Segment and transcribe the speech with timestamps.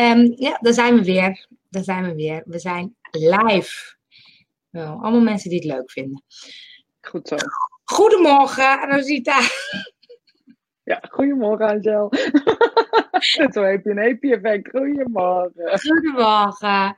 [0.00, 1.46] Um, ja, daar zijn we weer.
[1.68, 2.42] Daar zijn we weer.
[2.46, 3.96] We zijn live.
[4.70, 6.22] Wel, allemaal mensen die het leuk vinden.
[7.00, 7.36] Goed zo.
[7.84, 9.40] Goedemorgen, Rosita.
[10.84, 12.08] Ja, goedemorgen, Angel.
[13.52, 14.70] Zo heb je een happy effect.
[14.70, 15.78] Goedemorgen.
[15.80, 16.96] Goedemorgen.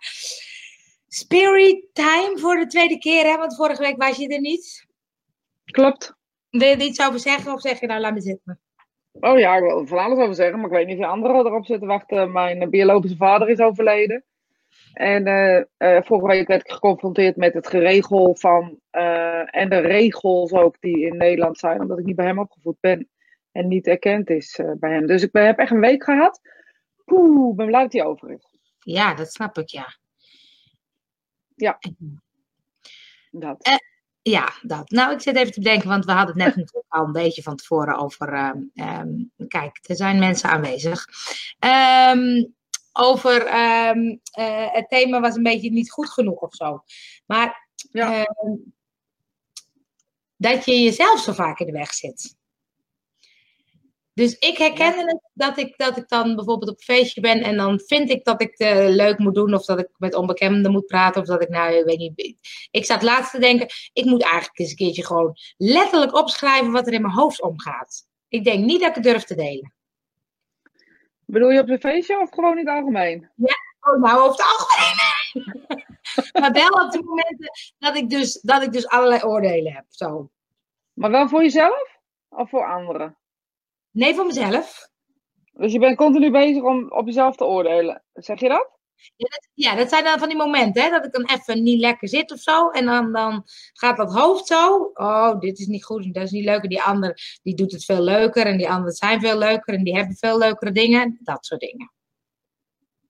[1.08, 3.36] Spirit time voor de tweede keer, hè?
[3.36, 4.86] Want vorige week was je er niet.
[5.64, 6.14] Klopt.
[6.50, 8.60] Wil je er iets over zeggen of zeg je nou, laat me zitten?
[9.12, 11.10] Oh ja, ik wil er van alles over zeggen, maar ik weet niet of je
[11.10, 12.32] anderen erop zitten wachten.
[12.32, 14.24] Mijn biologische vader is overleden.
[14.92, 19.78] En uh, uh, vorige week werd ik geconfronteerd met het geregel van, uh, en de
[19.78, 23.08] regels ook die in Nederland zijn, omdat ik niet bij hem opgevoed ben
[23.52, 25.06] en niet erkend is bij hem.
[25.06, 26.40] Dus ik ben, heb echt een week gehad.
[27.04, 28.58] Poeh, ben blij dat hij over is.
[28.78, 29.86] Ja, dat snap ik, ja.
[31.54, 31.78] Ja.
[33.30, 33.80] Dat.
[34.22, 34.90] Ja, dat.
[34.90, 37.42] Nou, ik zit even te bedenken, want we hadden het net natuurlijk al een beetje
[37.42, 38.54] van tevoren over.
[38.74, 41.06] Um, kijk, er zijn mensen aanwezig.
[42.14, 42.54] Um,
[42.92, 44.12] over uh,
[44.72, 46.82] het thema was een beetje niet goed genoeg of zo.
[47.26, 48.26] Maar ja.
[50.36, 52.36] dat je jezelf zo vaak in de weg zit.
[54.14, 55.06] Dus ik herkende ja.
[55.06, 58.24] het dat ik, dat ik dan bijvoorbeeld op een feestje ben en dan vind ik
[58.24, 61.42] dat ik het leuk moet doen of dat ik met onbekenden moet praten of dat
[61.42, 62.38] ik nou, ik weet niet.
[62.70, 66.86] Ik zat laatst te denken, ik moet eigenlijk eens een keertje gewoon letterlijk opschrijven wat
[66.86, 68.06] er in mijn hoofd omgaat.
[68.28, 69.74] Ik denk niet dat ik het durf te delen.
[71.24, 73.30] Bedoel je op een feestje of gewoon in het algemeen?
[73.36, 75.00] Ja, oh, nou over het algemeen.
[76.40, 79.84] maar wel op de momenten dat ik, dus, dat ik dus allerlei oordelen heb.
[79.88, 80.30] Zo.
[80.92, 83.16] Maar wel voor jezelf of voor anderen?
[83.92, 84.88] Nee, voor mezelf.
[85.52, 88.02] Dus je bent continu bezig om op jezelf te oordelen.
[88.12, 88.70] Zeg je dat?
[89.16, 91.80] Ja, dat, ja, dat zijn dan van die momenten, hè, dat ik dan even niet
[91.80, 92.70] lekker zit of zo.
[92.70, 94.90] En dan, dan gaat dat hoofd zo.
[94.94, 96.62] Oh, dit is niet goed dat is niet leuk.
[96.62, 98.46] En die ander die doet het veel leuker.
[98.46, 99.74] En die anderen zijn veel leuker.
[99.74, 101.18] En die hebben veel leukere dingen.
[101.22, 101.92] Dat soort dingen.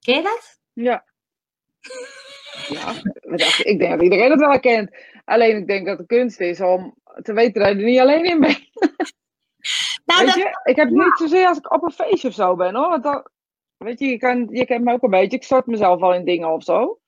[0.00, 0.58] Ken je dat?
[0.73, 1.05] Ja.
[2.68, 2.95] Ja,
[3.62, 4.96] ik denk dat iedereen het wel kent.
[5.24, 8.24] Alleen ik denk dat de kunst is om te weten dat je er niet alleen
[8.24, 8.70] in bent.
[10.05, 11.05] Nou, weet je, ik heb ja.
[11.05, 12.89] niet zozeer als ik op een feestje of zo ben hoor.
[12.89, 13.27] Want dan,
[13.77, 15.36] weet je, je, kan, je kent me ook een beetje.
[15.36, 17.01] Ik stort mezelf al in dingen of zo.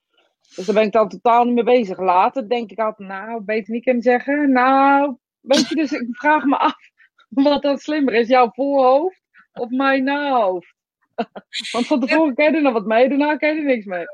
[0.55, 1.99] Dus daar ben ik dan totaal niet mee bezig.
[1.99, 4.53] Later denk ik altijd, nou, beter niet kunnen zeggen.
[4.53, 6.77] Nou, weet je, dus ik vraag me af
[7.29, 8.29] wat dan slimmer is.
[8.29, 9.23] Jouw voorhoofd
[9.53, 10.75] of mijn nahoofd?
[11.73, 14.05] Want van tevoren ken je er nog wat mee, daarna ken je er niks mee.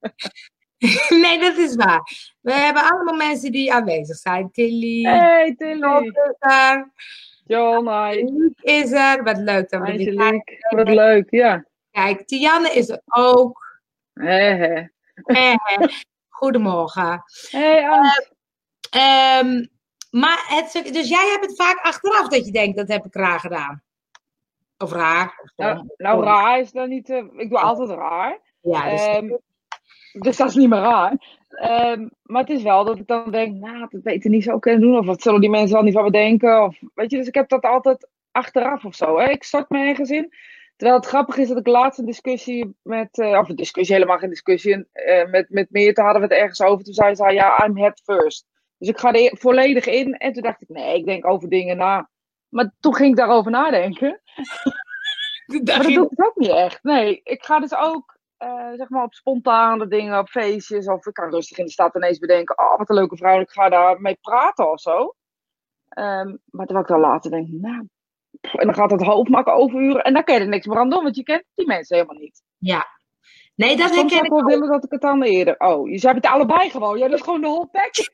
[1.08, 2.00] Nee, dat is waar.
[2.40, 4.50] We hebben allemaal mensen die aanwezig zijn.
[4.50, 5.02] Tilly.
[5.02, 6.12] Hey, Tilly.
[7.50, 8.24] John, hi.
[8.62, 9.22] is er.
[9.22, 11.64] Wat leuk dat we Wat leuk, ja.
[11.90, 13.80] Kijk, Tianne is er ook.
[14.12, 14.88] He, he.
[15.14, 15.88] He, he.
[16.28, 17.22] Goedemorgen.
[17.50, 17.82] Hey.
[17.82, 19.68] Uh, um,
[20.10, 23.40] maar het, dus jij hebt het vaak achteraf dat je denkt, dat heb ik raar
[23.40, 23.82] gedaan.
[24.78, 25.40] Of raar.
[25.42, 27.08] Of nou, nou, raar is dan niet...
[27.08, 28.38] Uh, ik doe altijd raar.
[28.60, 29.16] Ja, dus...
[29.16, 29.38] Um,
[30.12, 31.38] dus dat is niet meer raar.
[31.50, 34.80] Um, maar het is wel dat ik dan denk, nou, dat beter niet zo kunnen
[34.80, 34.98] doen.
[34.98, 36.62] Of wat zullen die mensen wel niet van me denken?
[36.62, 39.18] Of, weet je, dus ik heb dat altijd achteraf of zo.
[39.18, 39.30] Hè?
[39.30, 40.32] Ik stort me ergens in.
[40.76, 44.18] Terwijl het grappig is dat ik laatst een discussie met, uh, of een discussie, helemaal
[44.18, 46.84] geen discussie, uh, met, met Meerte hadden we het ergens over.
[46.84, 48.46] Toen zei ze, ja, I'm head first.
[48.78, 50.16] Dus ik ga er volledig in.
[50.16, 52.10] En toen dacht ik, nee, ik denk over dingen na.
[52.48, 54.20] Maar toen ging ik daarover nadenken.
[55.46, 56.82] maar dat doe ik ook niet echt.
[56.82, 60.86] Nee, ik ga dus ook uh, zeg maar op spontane dingen, op feestjes.
[60.86, 63.50] Of ik kan rustig in de stad ineens bedenken: oh, wat een leuke vrouw, ik
[63.50, 65.14] ga daar mee praten of zo.
[65.98, 67.88] Um, maar terwijl ik dan later denk: nou.
[68.40, 70.04] En dan gaat het hoofd maken overuren.
[70.04, 72.20] En dan kan je er niks meer aan doen, want je kent die mensen helemaal
[72.20, 72.42] niet.
[72.58, 72.86] Ja.
[73.54, 75.54] Nee, dat herken ik wel willen dat ik het dan eerder.
[75.58, 76.98] Oh, je hebt het allebei gewoon.
[76.98, 78.10] Ja, dat is gewoon de whole package.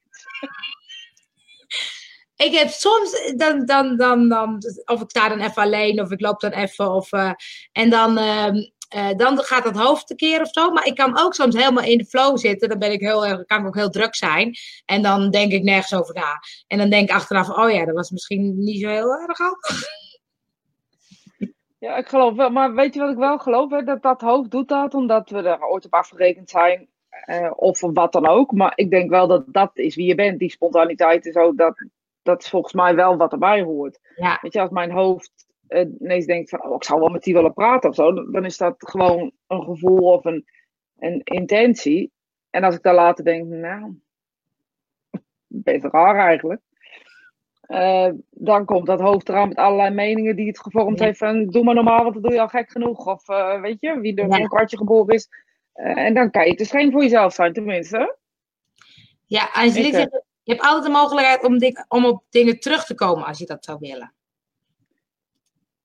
[2.47, 6.21] ik heb soms, dan, dan, dan, dan, of ik sta dan even alleen, of ik
[6.21, 7.33] loop dan even, of, uh,
[7.73, 8.51] en dan, uh,
[8.95, 10.71] uh, dan gaat het hoofd keer of zo.
[10.71, 12.69] Maar ik kan ook soms helemaal in de flow zitten.
[12.69, 14.55] Dan ben ik heel erg, kan ik ook heel druk zijn.
[14.85, 16.41] En dan denk ik nergens over na.
[16.67, 19.85] En dan denk ik achteraf, oh ja, dat was misschien niet zo heel erg handig.
[21.79, 22.51] Ja, ik geloof wel.
[22.51, 23.71] Maar weet je wat ik wel geloof?
[23.71, 23.83] Hè?
[23.83, 26.89] Dat dat hoofd doet dat omdat we er ooit op afgerekend zijn.
[27.27, 28.53] Uh, of wat dan ook.
[28.53, 30.39] Maar ik denk wel dat dat is wie je bent.
[30.39, 31.55] Die spontaniteit en zo.
[31.55, 31.87] Dat,
[32.23, 33.99] dat is volgens mij wel wat erbij hoort.
[34.15, 34.39] Ja.
[34.43, 35.31] Weet je, als mijn hoofd
[35.69, 38.57] ineens denkt van, oh, ik zou wel met die willen praten of zo, dan is
[38.57, 40.45] dat gewoon een gevoel of een,
[40.99, 42.13] een intentie.
[42.51, 44.01] En als ik daar later denk, nou,
[45.47, 46.61] beter raar eigenlijk.
[47.69, 51.05] Uh, dan komt dat hoofd eraan met allerlei meningen die het gevormd ja.
[51.05, 53.07] heeft van doe maar normaal, want dat doe je al gek genoeg.
[53.07, 54.39] Of uh, weet je, wie er ja.
[54.39, 55.29] een kwartje geboren is.
[55.75, 58.17] Uh, en dan kan je het dus geen voor jezelf zijn, tenminste.
[59.27, 59.83] Ja, als je,
[60.43, 61.59] je hebt altijd de mogelijkheid om,
[61.89, 64.15] om op dingen terug te komen als je dat zou willen.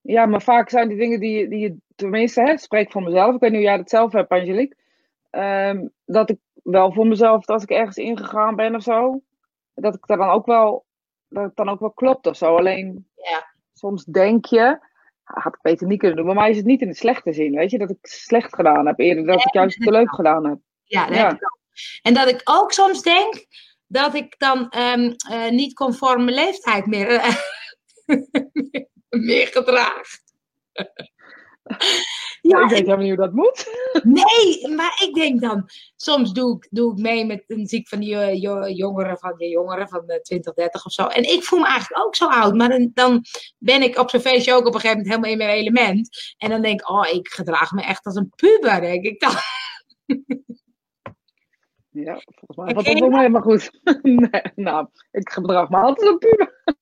[0.02, 3.34] Ja, maar vaak zijn die dingen die, die je, tenminste, hè, spreek voor mezelf.
[3.36, 4.76] Ik weet niet hoe jij dat zelf hebt, Angelique.
[5.30, 9.22] Ehm, dat ik wel voor mezelf, als ik ergens ingegaan ben of zo,
[9.74, 10.86] dat ik daar dan ook wel,
[11.30, 12.56] dat het dan ook wel klopt of zo.
[12.58, 13.46] Alleen, Ja.
[13.74, 14.80] soms denk je,
[15.24, 16.26] "Ah, had ik beter niet kunnen doen.
[16.26, 18.86] Maar mij is het niet in het slechte zin, weet je, dat ik slecht gedaan
[18.88, 19.00] heb.
[19.00, 20.58] Eerder dat ik juist te leuk gedaan heb.
[20.84, 21.24] Ja, dat Ja.
[21.28, 21.60] heb ik ook.
[22.02, 23.46] En dat ik ook soms denk
[23.88, 27.36] dat ik dan ehm, eh, niet conform mijn leeftijd meer, eh,
[29.30, 30.08] meer gedraag.
[32.42, 33.66] Ja, ik weet helemaal niet hoe dat moet.
[34.04, 38.00] nee, maar ik denk dan, soms doe ik, doe ik mee met een ziek van
[38.00, 41.08] die eh, jo- jongeren van die jongeren van de 20, 30 of zo.
[41.08, 43.26] En ik voel me eigenlijk ook zo oud, maar dan, dan
[43.58, 46.10] ben ik op zo'n feestje ook op een gegeven moment helemaal in mijn element.
[46.38, 49.34] En dan denk ik, oh, ik gedraag me echt als een puber, denk ik dan.
[51.90, 53.72] Ja, volgens mij gaat dat helemaal goed.
[54.02, 56.80] nee, nou, ik gedrag me altijd een puber.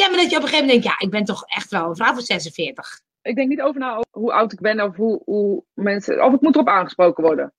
[0.00, 1.88] Ja, maar dat je op een gegeven moment denkt, ja, ik ben toch echt wel
[1.88, 3.00] een vrouw van 46.
[3.22, 6.24] Ik denk niet over na over hoe oud ik ben of hoe, hoe mensen.
[6.24, 7.52] Of ik moet erop aangesproken worden.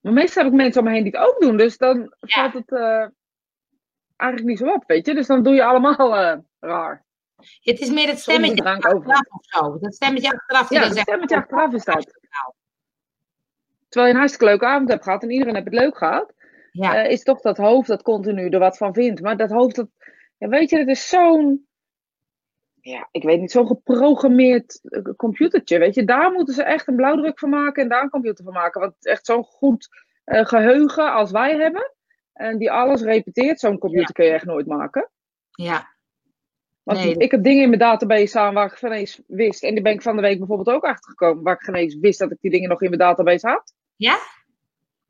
[0.00, 1.56] Maar meestal heb ik mensen om me heen die het ook doen.
[1.56, 3.06] Dus dan valt het eh,
[4.16, 5.14] eigenlijk niet zo op, weet je.
[5.14, 7.04] Dus dan doe je allemaal eh, raar.
[7.60, 9.78] Het is meer het stemmetje achteraf of zo.
[9.78, 11.94] Dat stemmetje achteraf die Ja, dat stemmetje oh, achteraf is dat.
[11.94, 12.54] nou.
[13.88, 16.32] Terwijl je een hartstikke leuke avond hebt gehad en iedereen heeft het leuk gehad.
[16.72, 19.20] Ja, eh, is toch dat hoofd dat continu er wat van vindt.
[19.20, 19.88] Maar dat hoofd, dat,
[20.40, 21.66] ja, weet je, dat is zo'n,
[22.80, 25.78] ja, ik weet niet, zo'n geprogrammeerd eh, computertje.
[25.78, 28.52] Weet je, daar moeten ze echt een blauwdruk van maken en daar een computer van
[28.52, 28.80] maken.
[28.80, 29.88] Want echt zo'n goed
[30.24, 31.92] eh, geheugen als wij hebben.
[32.32, 34.12] En die alles repeteert, zo'n computer Ja.
[34.14, 35.10] kun je echt nooit maken.
[35.50, 35.88] ja,
[36.82, 37.14] Want Nee.
[37.16, 39.62] ik heb dingen in mijn database staan waar ik geen eens wist.
[39.62, 41.42] En die ben ik van de week bijvoorbeeld ook achtergekomen.
[41.44, 43.74] Waar ik geen eens wist dat ik die dingen nog in mijn database had.
[43.96, 44.18] ja?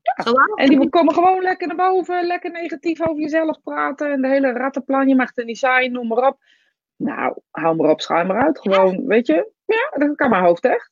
[0.02, 0.56] Gewoon?
[0.56, 4.12] En die komen gewoon lekker naar boven, lekker negatief over jezelf praten.
[4.12, 6.38] En de hele rattenplan, je mag er niet zijn, noem maar op.
[6.96, 8.60] Nou, hou maar op, schuim maar uit.
[8.60, 9.52] Gewoon, weet je.
[9.64, 10.90] Ja, dat kan mijn hoofd echt.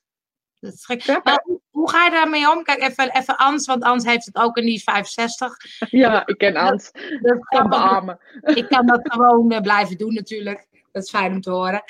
[0.60, 1.00] Dat is gek.
[1.00, 2.62] Ja, Maar hoe, ga je daarmee om?
[2.62, 5.56] Kijk, even, even Ans, want Ans heeft het ook en die is 65.
[5.90, 6.90] ja ik ken Ans.
[7.20, 8.19] Dat Kan beamen.
[8.40, 10.66] Ik kan dat gewoon eh, blijven doen natuurlijk.
[10.93, 11.82] Dat is fijn om te horen.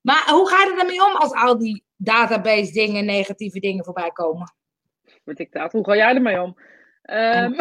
[0.00, 4.10] Maar hoe ga je er daarmee om als al die database dingen, negatieve dingen voorbij
[4.10, 4.54] komen?
[5.38, 5.72] Ik dat.
[5.72, 6.56] Hoe ga jij ermee om?
[7.02, 7.52] Ehm,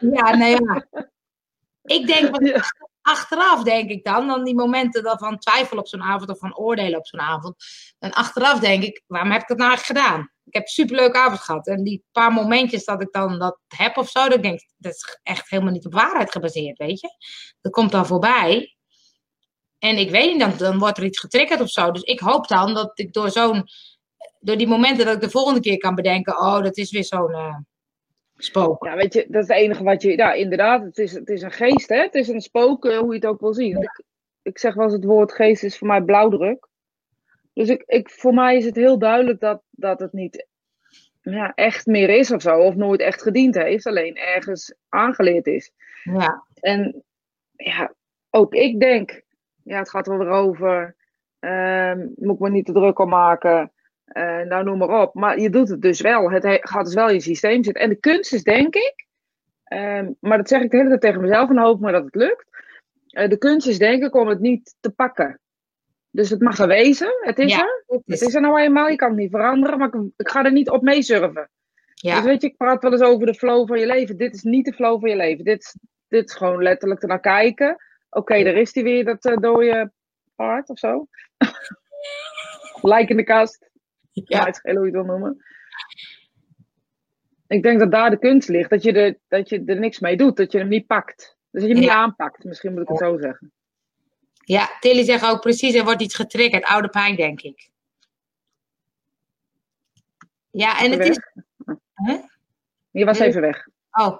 [0.00, 0.86] Ja, nee, ja.
[1.82, 2.72] Ik denk, wat
[3.02, 6.56] achteraf denk ik dan, dan die momenten dan van twijfel op zo'n avond of van
[6.56, 7.54] oordelen op zo'n avond.
[7.98, 10.30] En achteraf denk ik, waarom heb ik dat nou eigenlijk gedaan?
[10.44, 11.66] Ik heb een superleuke avond gehad.
[11.66, 14.92] En die paar momentjes dat ik dan dat heb of zo, dan denk ik, dat
[14.92, 17.08] is echt helemaal niet op waarheid gebaseerd, weet je.
[17.60, 18.76] Dat komt dan voorbij.
[19.78, 21.90] En ik weet niet, dan, dan wordt er iets getriggerd of zo.
[21.90, 23.68] Dus ik hoop dan dat ik door zo'n,
[24.40, 27.32] door die momenten dat ik de volgende keer kan bedenken, oh, dat is weer zo'n
[27.32, 27.56] eh,
[28.36, 28.84] spook.
[28.84, 30.16] ja, weet je, dat is het enige wat je...
[30.16, 31.96] Ja, inderdaad, het is, het is een geest, hè.
[31.96, 33.82] Het is een spook, eh, hoe je het ook wil zien.
[33.82, 34.02] Ik,
[34.42, 36.68] ik zeg wel eens, het woord geest is voor mij blauwdruk.
[37.52, 40.46] Dus ik, ik, voor mij is het heel duidelijk dat, dat het niet
[41.22, 42.58] ja, echt meer is of zo.
[42.60, 43.86] Of nooit echt gediend heeft.
[43.86, 45.72] Alleen ergens aangeleerd is.
[46.02, 47.04] Ja, En
[47.52, 47.94] ja,
[48.30, 49.22] ook ik denk,
[49.62, 50.96] ja, het gaat er weer over.
[51.38, 53.72] ehm, moet ik me niet te druk om maken.
[54.08, 55.14] Eh, nou, noem maar op.
[55.14, 56.30] Maar je doet het dus wel.
[56.30, 57.82] Het he- gaat dus wel in je systeem zitten.
[57.82, 59.06] En de kunst is, denk ik,
[59.64, 62.14] ehm, maar dat zeg ik de hele tijd tegen mezelf en hoop maar dat het
[62.14, 62.46] lukt.
[63.08, 65.40] Eh, de kunst is, denk ik, om het niet te pakken.
[66.10, 67.16] Dus het mag er wezen.
[67.20, 67.84] Het is Ja, er.
[67.86, 68.88] het Het is- er nou eenmaal.
[68.88, 69.78] Je kan het niet veranderen.
[69.78, 71.50] Maar ik, ik ga er niet op meesurfen.
[71.94, 72.14] ja.
[72.16, 74.16] Dus weet je, ik praat wel eens over de flow van je leven.
[74.16, 75.44] Dit is niet de flow van je leven.
[75.44, 75.76] Dit, is-
[76.08, 77.76] dit is gewoon letterlijk ernaar kijken.
[78.10, 79.92] Oké, daar is die weer, dat eh, dode
[80.36, 81.06] paard of zo.
[82.82, 83.67] Lijk in de kast.
[84.34, 85.44] Ja, het hoe je het wil noemen.
[87.46, 88.70] Ik denk dat daar de kunst ligt.
[88.70, 90.36] Dat je, er, dat je er niks mee doet.
[90.36, 91.36] Dat je hem niet pakt.
[91.50, 92.44] Dus dat je hem niet aanpakt.
[92.44, 93.52] Misschien moet ik het zo zeggen.
[94.44, 96.64] Ja, Tilly zegt ook precies, er wordt iets getriggerd.
[96.64, 97.70] Oude pijn, denk ik.
[100.50, 101.20] Ja, en het is...
[101.94, 102.18] Huh?
[102.90, 103.66] Je was even weg.
[103.90, 104.18] Oh.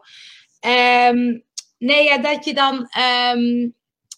[0.60, 1.38] Ehm,
[1.78, 3.70] nee, ja, dat je dan ehm,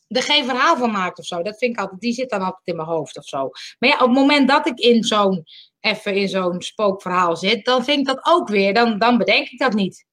[0.08, 1.42] er geen verhaal van maakt of zo.
[1.42, 3.50] Dat vind ik altijd, die zit dan altijd in mijn hoofd of zo.
[3.78, 5.44] Maar ja, op het moment dat ik in zo'n,
[5.80, 9.58] even in zo'n spookverhaal zit, dan vind ik dat ook weer, dan, dan bedenk ik
[9.58, 10.08] dat niet.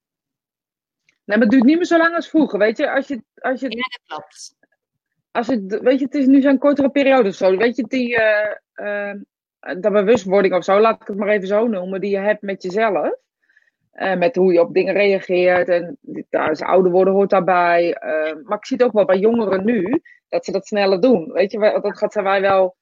[1.24, 2.58] Nee, maar het duurt niet meer zo lang als vroeger.
[2.58, 4.56] Weet je, als je, als je Ja, dat klopt.
[5.30, 7.56] als het, weet je, het is nu zo'n kortere periode of zo.
[7.56, 9.16] Weet je, die, eh, eh,
[9.58, 12.62] de bewustwording of zo, laat ik het maar even zo noemen, die je hebt met
[12.62, 13.10] jezelf.
[13.90, 15.68] Eh, met hoe je op dingen reageert.
[15.68, 15.98] En
[16.30, 17.96] daar is ouder worden hoort daarbij.
[18.44, 21.32] Maar ik zie het ook wel bij jongeren nu, dat ze dat sneller doen.
[21.32, 22.76] Weet je, dat gaat zijn wij wel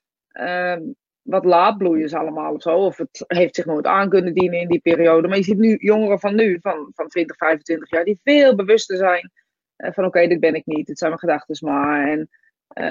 [1.27, 2.77] wat laatbloeiers allemaal of zo.
[2.79, 5.29] Of het heeft zich nooit aan kunnen dienen in die periode.
[5.29, 8.97] Maar je ziet nu jongeren van nu, van, van 20, 25 jaar, die veel bewuster
[8.97, 9.31] zijn.
[9.77, 12.09] eh, van oké, dit ben ik niet, dit zijn mijn gedachten maar.
[12.09, 12.29] En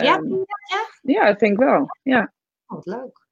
[0.03, 0.99] Ja, doe je dat?
[1.15, 1.97] ja, dat denk ik wel.
[2.03, 2.33] Ja.
[2.67, 3.23] Oh, wat leuk.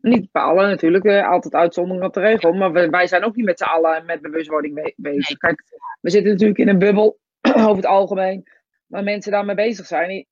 [0.00, 2.52] Niet bij allen natuurlijk, eh, altijd uitzondering op de regel.
[2.52, 5.28] Maar wij zijn ook niet met z'n allen met bewustwording be- bezig.
[5.28, 5.36] Nee.
[5.36, 5.62] Kijk,
[6.00, 7.18] we zitten natuurlijk in een bubbel
[7.56, 8.46] over het algemeen.
[8.86, 10.08] Waar mensen daarmee bezig zijn.
[10.08, 10.28] Die-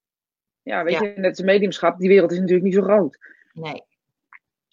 [0.63, 1.03] Ja, weet Ja.
[1.03, 3.19] je, net als mediumschap, die wereld is natuurlijk niet zo groot.
[3.53, 3.83] Nee,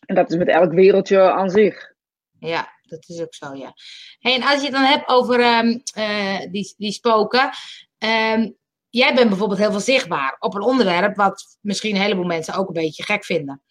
[0.05, 1.93] En dat is met elk wereldje aan zich.
[2.39, 3.73] ja, dat is ook zo, ja.
[4.19, 7.49] Hey, en als je het dan hebt over ehm, eh, die, die spoken.
[7.97, 8.51] ehm,
[8.89, 12.67] jij bent bijvoorbeeld heel veel zichtbaar op een onderwerp wat misschien een heleboel mensen ook
[12.67, 13.61] een beetje gek vinden.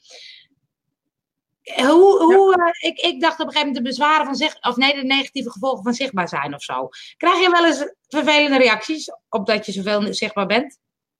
[1.76, 4.76] Hoe, hoe, eh, ik, ik dacht op een gegeven moment de bezwaren van zich, of
[4.76, 6.88] nee, de negatieve gevolgen van zichtbaar zijn of zo.
[7.16, 10.78] Krijg je wel eens vervelende reacties op dat je zoveel zichtbaar bent?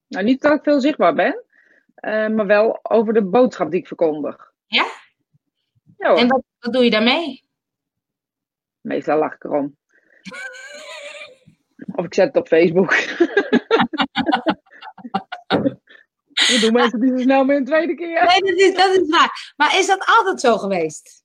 [0.09, 1.45] Nou, niet dat ik veel zichtbaar ben.
[1.97, 4.53] Eh, maar wel over de boodschap die ik verkondig.
[4.67, 4.85] Ja?
[5.97, 7.45] En wat, wat doe je daarmee?
[8.87, 9.77] meestal lach ik erom.
[11.95, 12.91] Of ik zet het op Facebook.
[16.47, 18.25] We doen mensen die zo snel meer een tweede keer.
[18.25, 19.53] Nee, dat is, dat is waar.
[19.57, 21.25] Maar is dat altijd zo geweest?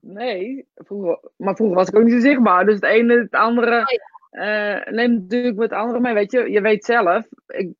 [0.00, 2.64] Nee, vroeger, maar vroeger was ik ook niet zo zichtbaar.
[2.64, 3.84] Dus het ene, het andere
[4.30, 6.14] eh, neemt natuurlijk met het andere mee.
[6.14, 7.26] Weet je, je weet zelf.
[7.46, 7.72] Ik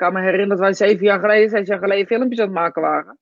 [0.00, 2.82] kan me herinneren dat wij zeven jaar geleden, zes jaar geleden filmpjes aan het maken
[2.82, 3.18] waren.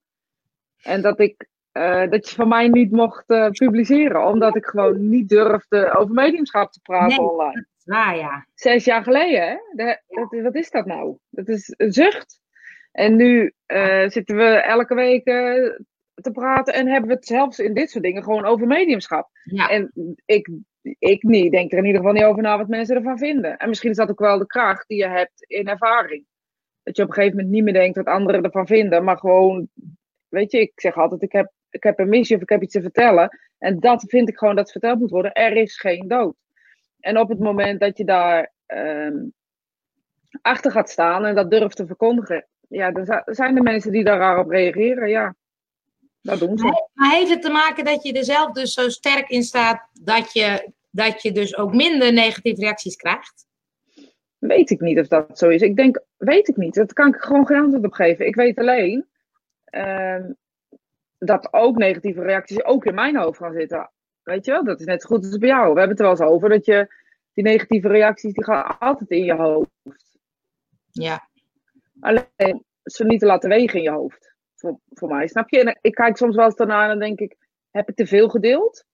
[0.82, 4.26] En dat ik eh, dat je van mij niet mocht eh, publiceren.
[4.26, 7.30] Omdat ik gewoon niet durfde over mediumschap te praten Nee.
[7.30, 7.66] online.
[7.84, 8.46] Waar, ja.
[8.54, 9.56] Zes jaar geleden, hè?
[9.72, 11.16] De- dat, wat is dat nou?
[11.30, 12.40] Dat is een zucht.
[12.92, 17.74] En nu eh, zitten we elke week te praten en hebben we het zelfs in
[17.74, 19.28] dit soort dingen gewoon over mediumschap.
[19.42, 19.92] Ja, En
[20.24, 20.50] ik,
[20.98, 23.56] ik niet, denk er in ieder geval niet over na wat mensen ervan vinden.
[23.56, 26.24] En misschien is dat ook wel de kracht die je hebt in ervaring.
[26.88, 29.68] Dat je op een gegeven moment niet meer denkt wat anderen ervan vinden, maar gewoon,
[30.28, 32.72] weet je, ik zeg altijd, ik heb, ik heb een missie of ik heb iets
[32.72, 33.38] te vertellen.
[33.58, 35.32] En dat vind ik gewoon dat verteld moet worden.
[35.32, 36.34] Er is geen dood.
[37.00, 39.16] En op het moment dat je daar ehm,
[40.42, 44.04] achter gaat staan en dat durft te verkondigen, ja, dan zi- zijn er mensen die
[44.04, 45.08] daarop reageren.
[45.08, 45.34] Ja,
[46.20, 46.88] dat doen ze.
[46.94, 50.32] maar heeft het te maken dat je er zelf dus zo sterk in staat dat
[50.32, 53.47] je, dat je dus ook minder negatieve reacties krijgt?
[54.38, 55.62] Weet ik niet of dat zo is.
[55.62, 56.74] Ik denk, weet ik niet.
[56.74, 58.26] Dat kan ik gewoon geen antwoord op geven.
[58.26, 59.06] Ik weet alleen
[59.64, 60.32] ehm,
[61.18, 63.90] dat ook negatieve reacties ook in mijn hoofd gaan zitten.
[64.22, 65.72] Weet je wel, dat is net zo goed als bij jou.
[65.72, 66.94] We hebben het er wel eens over dat je
[67.32, 69.70] die negatieve reacties, die gaan altijd in je hoofd.
[70.90, 71.28] Ja,
[72.00, 74.36] Alleen ze niet te laten wegen in je hoofd.
[74.54, 75.60] Voor, voor mij, snap je?
[75.60, 77.36] En ik kijk soms wel eens daarna en dan denk ik,
[77.70, 78.84] heb ik te veel gedeeld?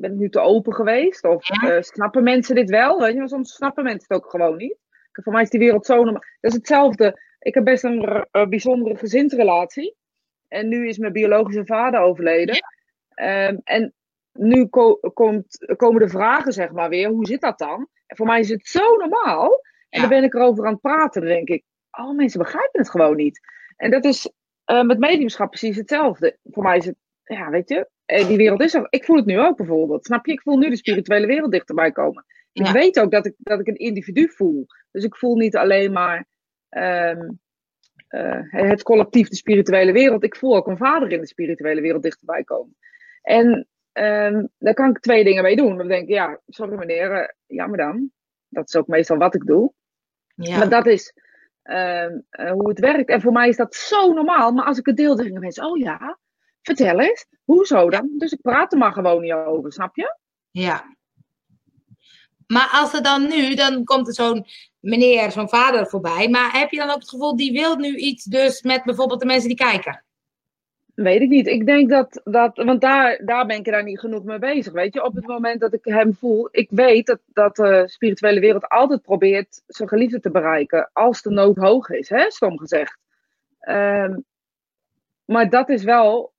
[0.00, 1.24] Ben ik nu te open geweest?
[1.24, 1.70] Of Ja.
[1.76, 3.00] eh, snappen mensen dit wel?
[3.00, 4.76] Weet je, maar soms snappen mensen het ook gewoon niet.
[5.12, 6.22] Voor mij is die wereld zo normaal.
[6.40, 7.20] Dat is hetzelfde.
[7.38, 9.96] Ik heb best een bijzondere gezinsrelatie.
[10.48, 12.56] En nu is mijn biologische vader overleden.
[13.14, 13.94] Ehm, en
[14.32, 17.08] nu ko- komt, komen de vragen, zeg maar, weer.
[17.08, 17.88] Hoe zit dat dan?
[18.06, 19.60] En voor mij is het zo normaal.
[19.88, 20.00] En Ja.
[20.00, 21.20] dan ben ik erover aan het praten.
[21.20, 23.40] Dan denk ik, oh, mensen begrijpen het gewoon niet.
[23.76, 24.30] En dat is
[24.64, 26.36] eh, met mediumschap precies hetzelfde.
[26.44, 28.86] Voor mij is het, ja, weet je, die wereld is er.
[28.90, 30.04] Ik voel het nu ook bijvoorbeeld.
[30.04, 30.32] Snap je?
[30.32, 32.24] Ik voel nu de spirituele wereld dichterbij komen.
[32.52, 32.72] Ik Ja.
[32.72, 34.66] weet ook dat ik, dat ik een individu voel.
[34.90, 36.26] Dus ik voel niet alleen maar
[36.68, 37.28] ehm,
[38.08, 40.22] eh, het collectief, de spirituele wereld.
[40.24, 42.76] Ik voel ook een vader in de spirituele wereld dichterbij komen.
[43.22, 45.76] En ehm, daar kan ik twee dingen mee doen.
[45.76, 48.10] Dan denk ik, ja, sorry meneer, eh, jammer dan.
[48.48, 49.72] Dat is ook meestal wat ik doe.
[50.34, 50.58] ja.
[50.58, 51.12] Maar dat is
[51.62, 53.08] ehm, eh, hoe het werkt.
[53.10, 54.52] En voor mij is dat zo normaal.
[54.52, 56.18] Maar als ik het deel, dan denken mensen, oh ja,
[56.66, 57.26] vertel eens.
[57.44, 58.10] Hoezo dan?
[58.18, 60.16] Dus ik praat er maar gewoon niet over, snap je?
[60.50, 60.96] Ja.
[62.46, 64.46] Maar als er dan nu, dan komt er zo'n
[64.80, 66.28] meneer, zo'n vader voorbij.
[66.28, 69.26] Maar heb je dan ook het gevoel, die wil nu iets dus met bijvoorbeeld de
[69.26, 70.04] mensen die kijken?
[70.94, 71.46] Weet ik niet.
[71.46, 74.72] Ik denk dat, dat want daar, daar ben ik daar niet genoeg mee bezig.
[74.72, 78.40] Weet je, op het moment dat ik hem voel, ik weet dat, dat de spirituele
[78.40, 80.90] wereld altijd probeert zijn geliefde te bereiken.
[80.92, 82.98] Als de nood hoog is, hè, stom gezegd.
[83.60, 84.18] Ehm,
[85.24, 86.32] maar dat is wel,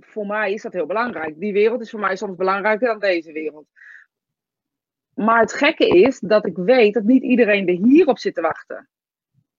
[0.00, 1.38] voor mij is dat heel belangrijk.
[1.38, 3.66] Die wereld is voor mij soms belangrijker dan deze wereld.
[5.14, 8.88] Maar het gekke is dat ik weet dat niet iedereen er hierop zit te wachten.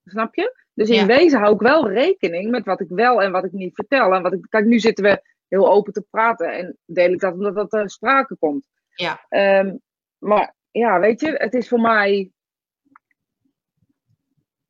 [0.05, 0.57] Snap je?
[0.73, 1.05] Dus in Ja.
[1.05, 4.13] wezen hou ik wel rekening met wat ik wel en wat ik niet vertel.
[4.13, 7.33] En wat ik, kijk, nu zitten we heel open te praten en deel ik dat
[7.33, 8.67] omdat dat ter sprake komt.
[8.95, 9.25] Ja.
[9.29, 9.75] Ehm,
[10.17, 12.31] maar ja, weet je, het is voor mij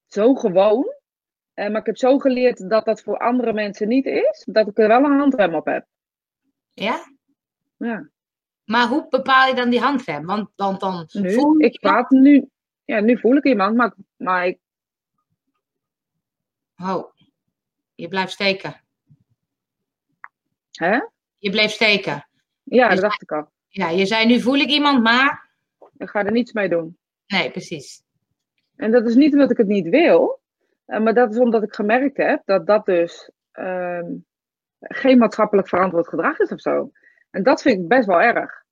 [0.07, 0.97] zo gewoon.
[1.59, 4.77] Eh, maar ik heb zo geleerd dat dat voor andere mensen niet is, dat ik
[4.77, 5.85] er wel een handrem op heb.
[6.73, 6.99] Ja?
[7.77, 8.09] Ja.
[8.65, 10.25] Maar hoe bepaal je dan die handrem?
[10.25, 12.49] Want, want dan Nu, voel je ik praat nu,
[12.85, 14.59] ja, nu voel ik iemand, maar, maar ik,
[16.77, 17.13] Oh,
[17.95, 18.81] je blijft steken.
[20.71, 20.99] hè?
[21.37, 22.27] Je bleef steken.
[22.63, 23.51] Ja, dat dacht ik al.
[23.67, 25.49] Ja, je zei nu voel ik iemand, maar...
[25.97, 26.97] Ik ga er niets mee doen.
[27.27, 28.03] Nee, precies.
[28.75, 30.38] En dat is niet omdat ik het niet wil.
[30.89, 34.05] Eh, maar dat is omdat ik gemerkt heb dat dat dus ehm,
[34.79, 36.91] geen maatschappelijk verantwoord gedrag is of zo.
[37.31, 38.63] En dat vind ik best wel erg.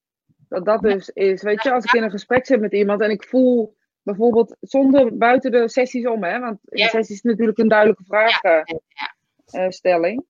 [0.49, 3.09] Dat dat dus is, weet je, als ik in een gesprek zit met iemand en
[3.09, 7.57] ik voel bijvoorbeeld zonder buiten de sessies om, hè, want in de sessies is natuurlijk
[7.57, 8.03] een duidelijke
[9.45, 10.25] vraagstelling.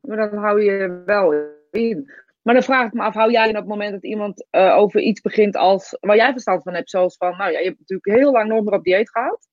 [0.00, 1.34] Maar dan hou je wel
[1.70, 2.12] in.
[2.42, 4.76] Maar dan vraag ik me af, hou jij in op het moment dat iemand uh,
[4.76, 7.78] over iets begint als, waar jij verstand van hebt, zoals van, nou ja, je hebt
[7.78, 9.48] natuurlijk heel lang nog op dieet gehad.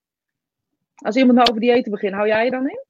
[1.02, 2.86] Als iemand nou over diëten begint, hou jij je dan in?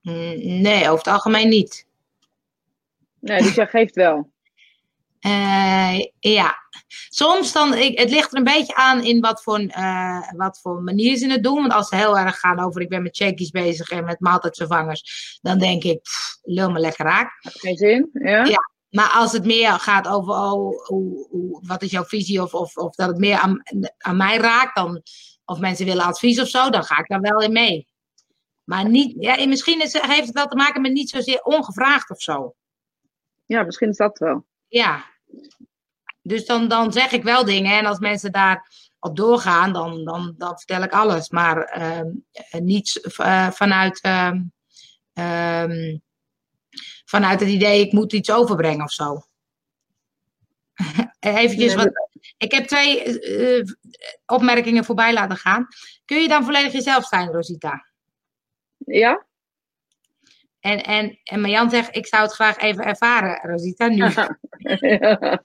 [0.00, 1.86] Mm, nee, over het algemeen niet.
[3.20, 4.30] Nee, dus jij geeft wel.
[5.26, 6.56] Uh, ja,
[7.08, 10.82] soms dan, ik, het ligt er een beetje aan in wat voor, uh, wat voor
[10.82, 11.60] manier ze het doen.
[11.60, 15.38] Want als ze heel erg gaan over ik ben met checkies bezig en met maaltijdvervangers,
[15.42, 17.30] dan denk ik, pff, lul me lekker raak.
[17.40, 18.44] Geen zin, ja.
[18.44, 18.70] ja.
[18.90, 22.76] Maar als het meer gaat over oh, hoe, hoe, wat is jouw visie of, of,
[22.76, 23.62] of dat het meer aan,
[23.98, 25.02] aan mij raakt, dan,
[25.50, 27.88] of mensen willen advies of zo, dan ga ik daar wel in mee.
[28.64, 32.20] Maar niet, ja, misschien is, heeft het wel te maken met niet zozeer ongevraagd of
[32.20, 32.54] zo.
[33.46, 34.46] Ja, misschien is dat wel.
[34.68, 35.04] Ja.
[36.22, 40.34] Dus dan, dan zeg ik wel dingen en als mensen daar op doorgaan, dan, dan,
[40.38, 41.28] dan vertel ik alles.
[41.28, 44.32] Maar uh, niet uh, vanuit, uh,
[47.04, 49.22] vanuit het idee, ik moet iets overbrengen of zo.
[51.20, 52.09] Eventjes wat.
[52.38, 53.64] Ik heb twee uh,
[54.26, 55.66] opmerkingen voorbij laten gaan.
[56.04, 57.86] Kun je dan volledig jezelf zijn, Rosita?
[58.76, 59.26] Ja.
[60.60, 63.96] En, en, en Marjan zegt, ik zou het graag even ervaren, Rosita, nu.
[63.96, 64.38] ja.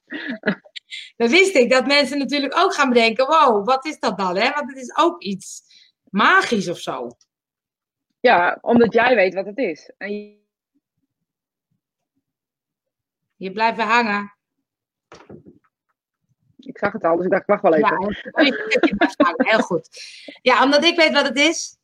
[1.17, 4.38] Dan wist ik dat mensen natuurlijk ook gaan bedenken, wow, wat is dat dan?
[4.38, 4.51] Hè?
[4.51, 5.62] Want het is ook iets
[6.10, 7.10] magisch of zo.
[8.20, 9.91] Ja, omdat jij weet wat het is.
[9.98, 10.44] En je...
[13.36, 14.34] je blijft weer hangen.
[16.75, 18.15] Ik zag het al, dus ik dacht, ik wacht wel even.
[19.17, 19.89] Ja, heel goed.
[20.41, 21.77] Ja, omdat ik weet wat het is.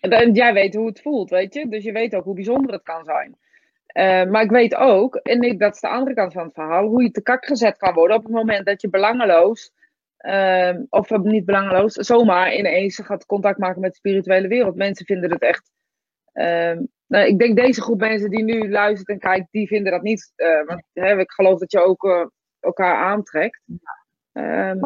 [0.00, 1.68] En jij weet hoe het voelt, weet je.
[1.68, 3.38] Dus je weet ook hoe bijzonder het kan zijn.
[3.94, 6.86] Uh, maar ik weet ook, en ik, dat is de andere kant van het verhaal,
[6.86, 9.72] hoe je te kak gezet kan worden op het moment dat je belangeloos,
[10.20, 14.76] uh, of niet belangeloos, zomaar ineens gaat contact maken met de spirituele wereld.
[14.76, 15.70] Mensen vinden het echt.
[16.32, 20.02] Uh, nou, ik denk deze groep mensen die nu luistert en kijkt, die vinden dat
[20.02, 20.32] niet.
[20.36, 23.60] Eh, want hè, ik geloof dat je ook elkaar aantrekt.
[24.32, 24.78] Ehm,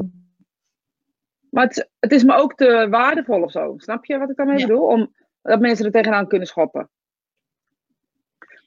[1.50, 3.74] maar het, het, is me ook te waardevol of zo.
[3.76, 4.66] Snap je wat ik daarmee ja.
[4.66, 4.86] bedoel?
[4.86, 6.90] Om, dat mensen er tegenaan kunnen schoppen.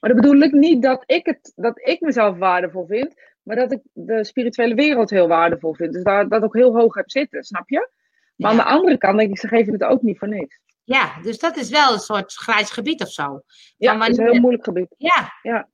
[0.00, 3.72] Maar dat bedoel ik niet dat ik, het, dat ik mezelf waardevol vind, maar dat
[3.72, 5.92] ik de spirituele wereld heel waardevol vind.
[5.92, 7.90] Dus daar dat ook heel hoog heb zitten, snap je?
[8.36, 8.58] Maar ja.
[8.58, 10.60] aan de andere kant denk ik, ze geven het ook niet voor niks.
[10.84, 13.42] Ja, dus dat is wel een soort grijs gebied of zo.
[13.76, 14.94] Ja, het is een heel moeilijk gebied.
[14.98, 15.32] Ja.
[15.42, 15.68] ja.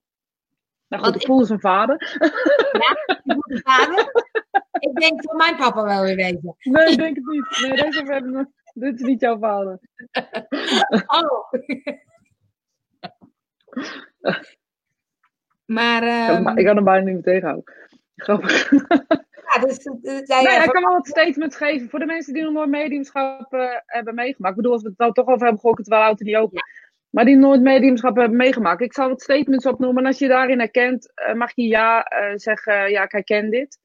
[0.89, 2.19] Nou goed, ik voel zijn vader.
[2.73, 4.13] Ja, ik voel zijn vader.
[4.83, 6.57] ik denk van mijn papa wel weer weten.
[6.61, 7.59] Nee, ik denk het niet.
[7.61, 9.79] Nee, deze hebben Dit is niet jouw vader.
[11.07, 11.53] Oh.
[15.65, 16.03] Maar,
[16.37, 16.59] um...
[16.59, 17.75] Ik kan hem bijna niet meer tegenhouden.
[18.17, 18.71] Grappig.
[19.55, 22.53] Ja, dus, dus, nee, hij kan wel wat statements geven voor de mensen die nog
[22.53, 24.57] nooit mediumschap uh, hebben meegemaakt.
[24.57, 26.39] Ik bedoel, als we het nou toch over hebben, gooi ik het wel in die
[26.39, 26.57] open.
[26.57, 26.91] Ja.
[27.11, 28.81] Maar die nooit mediumschap hebben meegemaakt.
[28.81, 30.03] Ik zal wat statements opnoemen.
[30.03, 33.79] En als je daarin herkent, uh, mag je ja uh, zeggen, ja, ik herken dit.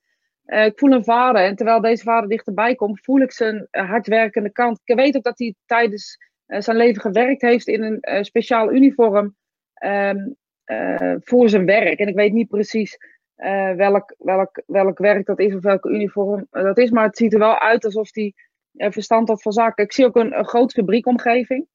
[0.47, 1.43] Ik voel een vader.
[1.43, 4.79] En terwijl deze vader dichterbij komt, voel ik zijn hardwerkende kant.
[4.83, 9.35] Ik weet ook dat hij tijdens zijn leven gewerkt heeft in een speciaal uniform.
[9.83, 11.99] Um, uh, voor zijn werk.
[11.99, 12.97] En ik weet niet precies
[13.37, 16.91] uh, welk, welk, welk werk dat is of welke uniform dat is.
[16.91, 18.33] Maar het ziet er wel uit alsof hij
[18.73, 19.83] uh, verstand had van zaken.
[19.83, 21.67] Ik zie ook een, grote fabriekomgeving.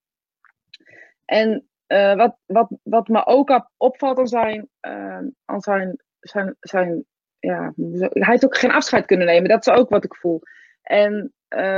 [1.24, 1.66] En
[2.16, 7.04] wat, wat, wat me ook opvalt aan zijn, ehm, aan zijn, zijn, zijn
[7.48, 9.48] ja, hij heeft ook geen afscheid kunnen nemen.
[9.48, 10.42] Dat is ook wat ik voel.
[10.82, 11.32] En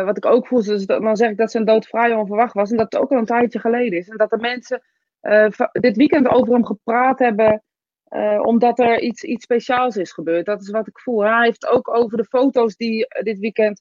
[0.05, 2.71] wat ik ook voel, is dat, dan zeg ik dat zijn dood vrij onverwacht was.
[2.71, 4.09] En dat het ook al een tijdje geleden is.
[4.09, 4.83] En dat de mensen
[5.23, 7.63] uh, dit weekend over hem gepraat hebben.
[8.09, 10.47] Uh, omdat er iets, iets speciaals is gebeurd.
[10.47, 11.25] Dat is wat ik voel.
[11.25, 13.81] Hij heeft ook over de foto's die dit weekend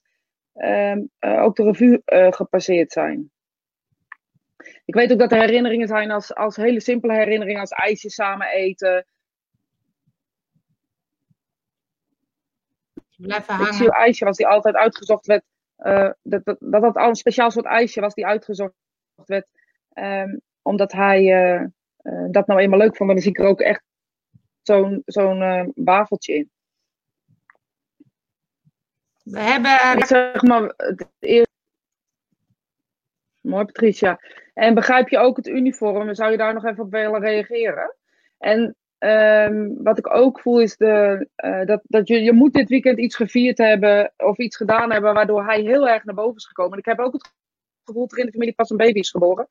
[0.54, 3.30] uh, ook de revue gepasseerd zijn.
[4.84, 8.48] Ik weet ook dat er herinneringen zijn als, als hele simpele herinneringen, als ijsjes samen
[8.48, 9.06] eten.
[13.16, 13.88] Blijf hangen.
[13.88, 15.44] Ijsje was die altijd uitgezocht werd.
[16.22, 18.74] dat, dat, dat dat al een speciaal soort ijsje was die uitgezocht
[19.14, 19.48] werd.
[19.94, 21.66] Um, omdat hij uh,
[22.02, 23.08] uh, dat nou eenmaal leuk vond.
[23.08, 23.82] Maar dan zie ik er ook echt
[24.62, 26.50] zo'n zo'n wafeltje in.
[29.22, 29.98] We hebben.
[29.98, 31.52] Ik zeg maar, het eerste.
[33.40, 34.20] Mooi, Patricia.
[34.54, 36.14] En begrijp je ook het uniform?
[36.14, 37.96] Zou je daar nog even op willen reageren?
[38.38, 42.68] En um, wat ik ook voel is de, uh, dat, dat je, je moet dit
[42.68, 46.46] weekend iets gevierd hebben of iets gedaan hebben waardoor hij heel erg naar boven is
[46.46, 46.72] gekomen.
[46.72, 47.32] En ik heb ook het
[47.84, 49.46] gevoel er in de familie pas een baby is geboren.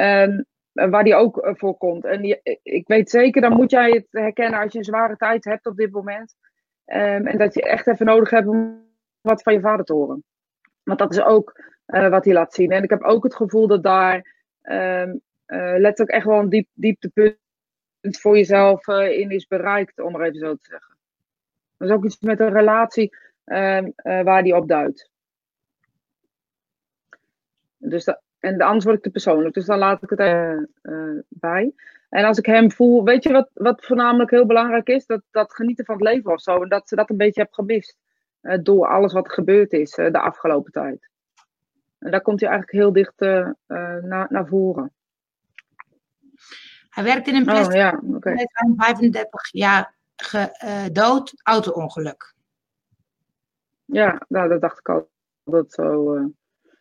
[0.00, 2.04] Um, waar die ook uh, voor komt.
[2.04, 5.44] En die, ik weet zeker, dan moet jij het herkennen als je een zware tijd
[5.44, 6.34] hebt op dit moment.
[6.86, 8.86] Um, en dat je echt even nodig hebt om
[9.20, 10.24] wat van je vader te horen.
[10.82, 12.70] Want dat is ook wat hij laat zien.
[12.70, 15.20] En ik heb ook het gevoel dat daar um,
[15.76, 17.36] letterlijk echt wel een diep, dieptepunt
[18.10, 20.96] voor jezelf in is bereikt, om maar even zo te zeggen.
[21.76, 25.10] Dat is ook iets met een relatie uh, waar die op duidt.
[27.76, 31.72] Dus en anders word ik te persoonlijk, dus dan laat ik het uh, bij.
[32.08, 35.06] En als ik hem voel, weet je wat, wat voornamelijk heel belangrijk is?
[35.06, 36.62] Dat, dat genieten van het leven of zo.
[36.62, 37.96] En dat ze dat een beetje heb gemist.
[38.62, 41.08] Door alles wat er gebeurd is de afgelopen tijd.
[41.98, 43.20] En daar komt hij eigenlijk heel dicht
[44.28, 44.92] naar voren.
[46.98, 47.74] Hij werkt in een plastic.
[47.74, 48.34] Oh, ja, okay.
[48.34, 52.34] Hij is 35 jaar gedood, auto-ongeluk.
[53.84, 55.10] Ja, nou, dat dacht ik al.
[55.44, 56.14] Dat zo.
[56.14, 56.20] Uh...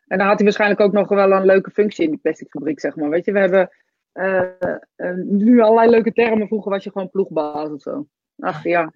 [0.07, 2.95] En dan had hij waarschijnlijk ook nog wel een leuke functie in die plasticfabriek, zeg
[2.95, 3.09] maar.
[3.09, 3.69] Weet je, we hebben
[4.13, 6.47] uh, nu allerlei leuke termen.
[6.47, 8.07] Vroeger was je gewoon ploegbaas of zo.
[8.39, 8.93] Ach ja.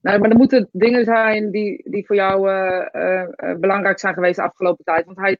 [0.00, 2.40] Nou, maar er moeten dingen zijn die, die voor jou
[3.58, 5.04] belangrijk zijn geweest de afgelopen tijd.
[5.04, 5.38] Want hij.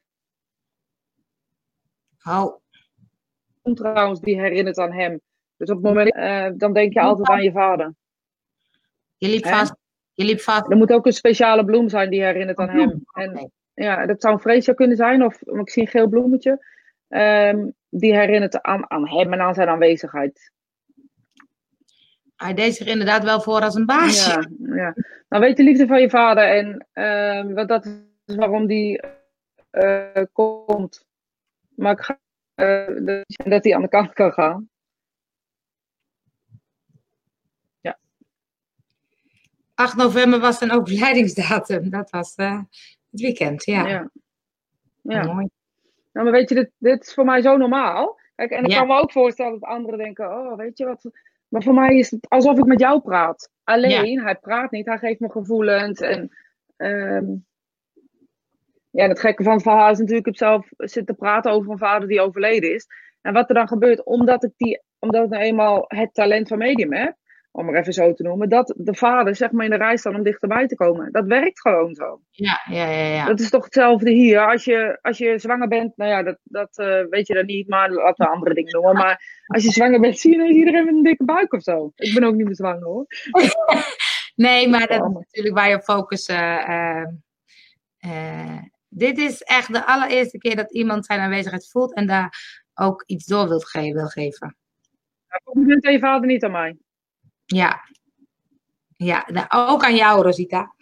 [2.17, 2.60] Hou.
[3.61, 5.21] Trouwens, die herinnert aan hem.
[5.57, 7.93] Dus op het moment, dan denk je altijd aan je vader.
[9.17, 9.75] Je liep vast.
[10.13, 10.71] Je liep vast.
[10.71, 13.03] Er moet ook een speciale bloem zijn die herinnert aan hem.
[13.13, 16.65] En ja, dat zou een vreesje kunnen zijn, of ik zie een geel bloemetje.
[17.07, 20.51] Um, die herinnert aan, aan hem en aan zijn aanwezigheid.
[22.35, 24.49] Hij deed zich inderdaad wel voor als een baasje.
[24.59, 24.95] Ja, ja.
[25.29, 27.85] Nou, weet de liefde van je vader en uh, want dat
[28.25, 29.01] is waarom die
[29.71, 31.05] uh, komt.
[31.75, 32.19] Maar ik ga,
[32.61, 34.69] uh, dat hij aan de kant kan gaan.
[39.81, 41.89] 8 november was een overlijdingsdatum.
[41.89, 42.59] Dat was uh,
[43.11, 43.87] het weekend, ja.
[43.87, 44.09] Ja.
[45.01, 45.23] ja.
[45.23, 45.49] Mooi.
[46.11, 48.19] Nou, maar weet je, dit, dit is voor mij zo normaal.
[48.35, 51.09] Kijk, en ik kan me ook voorstellen dat anderen denken, oh, weet je wat...
[51.47, 53.51] Maar voor mij is het alsof ik met jou praat.
[53.63, 55.99] Alleen, hij praat niet, hij geeft me gevoelens.
[55.99, 56.31] En
[56.77, 57.45] um,
[58.91, 61.77] ja, het gekke van het verhaal is natuurlijk, ik heb zelf zitten praten over een
[61.77, 62.87] vader die overleden is.
[63.21, 66.57] En wat er dan gebeurt, omdat ik, die, omdat ik nou eenmaal het talent van
[66.57, 67.15] medium heb,
[67.51, 70.15] om maar even zo te noemen, dat de vader zeg maar in de rij staat
[70.15, 71.11] om dichterbij te komen.
[71.11, 72.21] Dat werkt gewoon zo.
[72.29, 73.05] Ja, ja, ja.
[73.13, 73.25] ja.
[73.25, 74.47] Dat is toch hetzelfde hier.
[74.51, 77.67] Als je, als je zwanger bent, nou ja, dat, dat uh, weet je dan niet,
[77.67, 78.93] maar laten we andere dingen noemen.
[78.93, 81.91] Maar als je zwanger bent, zie je iedereen met een dikke buik of zo.
[81.95, 83.05] Ik ben ook niet meer zwanger hoor.
[84.35, 86.29] nee, maar dat is natuurlijk waar je focus.
[86.29, 87.05] Uh,
[88.05, 93.03] uh, dit is echt de allereerste keer dat iemand zijn aanwezigheid voelt en daar ook
[93.05, 94.57] iets door wil, ge wil geven.
[95.43, 96.77] Compliment aan je vader niet aan mij.
[97.45, 97.81] Ja.
[98.95, 100.75] Ja, nou, ook aan jou, Rosita.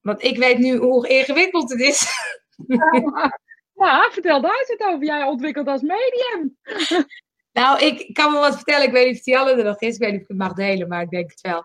[0.00, 2.08] Want ik weet nu hoe ingewikkeld het is.
[3.80, 5.04] Ja, vertel daar eens het over.
[5.04, 6.56] Jij ontwikkelt als medium.
[7.52, 8.86] Nou, ik kan me wat vertellen.
[8.86, 9.94] Ik weet niet of Tianne er nog is.
[9.94, 11.64] Ik weet niet of ik het mag delen, maar ik denk het wel.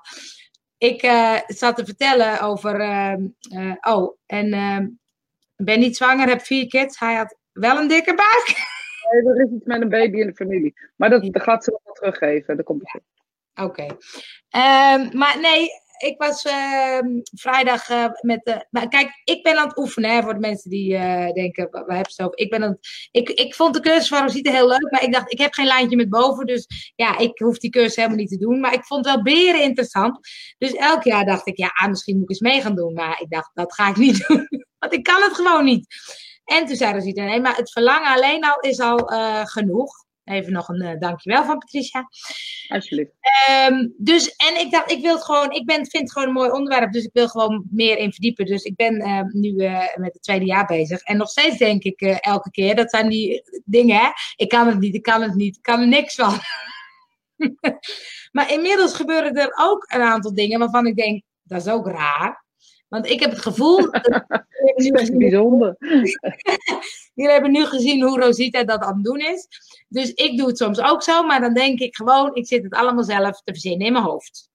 [0.78, 2.80] Ik uh, zat te vertellen over...
[2.80, 3.16] Uh,
[3.50, 4.88] uh, oh, en ehm,
[5.56, 7.00] ben niet zwanger, heb vier kids.
[7.00, 8.74] Hij had wel een dikke buik.
[9.12, 10.74] Nee, er is iets met een baby in de familie.
[10.96, 12.56] Maar dat, dat gaat ze wel teruggeven.
[12.56, 13.00] Dat komt
[13.56, 13.84] Oké.
[13.84, 17.00] Um, maar nee, ik was uh,
[17.34, 18.66] vrijdag uh, met de.
[18.70, 21.96] Maar kijk, ik ben aan het oefenen hè, voor de mensen die uh, denken, waar
[21.96, 22.32] hebben ze?
[22.36, 25.14] Ik, ben aan het, ik, ik vond de cursus van Rosita heel leuk, maar ik
[25.14, 26.46] dacht, ik heb geen lijntje met boven.
[26.46, 28.60] Dus ja, ik hoef die cursus helemaal niet te doen.
[28.60, 30.20] Maar ik vond wel beren interessant.
[30.58, 32.94] Dus elk jaar dacht ik, ja, ah, misschien moet ik eens mee gaan doen.
[32.94, 34.48] Maar ik dacht, dat ga ik niet doen.
[34.80, 35.88] Want ik kan het gewoon niet.
[36.46, 40.05] En toen zei Rosita, nee, maar het verlangen alleen al is al uh, genoeg.
[40.26, 42.10] Even nog een uh, dankjewel van Patricia.
[42.68, 43.12] Alsjeblieft.
[43.70, 46.34] Um, dus, en ik dacht, ik wil het gewoon, ik ben, vind het gewoon een
[46.34, 48.46] mooi onderwerp, dus ik wil gewoon meer in verdiepen.
[48.46, 51.02] Dus ik ben uh, nu uh, met het tweede jaar bezig.
[51.02, 54.10] En nog steeds denk ik elke keer, dat zijn die dingen, hè.
[54.36, 56.40] Ik kan het niet, ik kan het niet, ik kan er niks van.
[58.32, 62.45] maar inmiddels gebeuren er ook een aantal dingen waarvan ik denk, dat is ook raar.
[62.88, 63.92] Want ik heb het gevoel.
[63.92, 65.76] dat is bijzonder.
[67.14, 69.48] Jullie hebben nu gezien hoe Rosita dat aan het doen is.
[69.88, 72.74] Dus ik doe het soms ook zo, maar dan denk ik gewoon, ik zit het
[72.74, 74.50] allemaal zelf te verzinnen in mijn hoofd.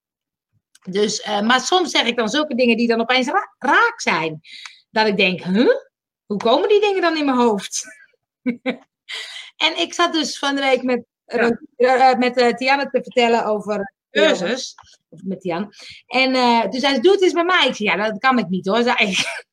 [0.90, 4.40] Dus, uh, maar soms zeg ik dan zulke dingen die dan opeens ra raak zijn.
[4.90, 5.74] Dat ik denk, huh?
[6.26, 7.84] Hoe komen die dingen dan in mijn hoofd?
[9.66, 11.56] en ik zat dus van de week met, ja.
[11.76, 14.74] uh, met uh, Tiana te vertellen over cursus.
[15.08, 15.72] Of met Jan.
[16.06, 17.66] En uh, hij zei, doe het eens bij mij.
[17.66, 18.82] Ik zei, ja, dat kan ik niet hoor.
[18.82, 19.48] Zei ik.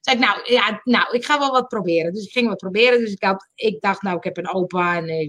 [0.00, 2.12] zei nou, ja, nou, ik ga wel wat proberen.
[2.12, 2.98] Dus ik ging wat proberen.
[2.98, 4.96] Dus ik, had, ik dacht, nou, ik heb een opa.
[4.96, 5.28] En, ik,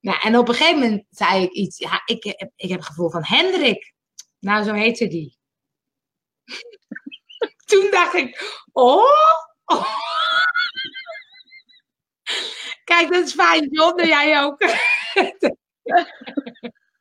[0.00, 1.78] nou, en op een gegeven moment zei ik iets.
[1.78, 2.24] Ja, ik,
[2.56, 3.92] ik heb het gevoel van Hendrik.
[4.38, 5.38] Nou, zo heette die.
[7.66, 9.04] Toen dacht ik, oh,
[9.64, 9.96] oh.
[12.84, 13.96] Kijk, dat is fijn, John.
[13.96, 14.58] Doe jij ook.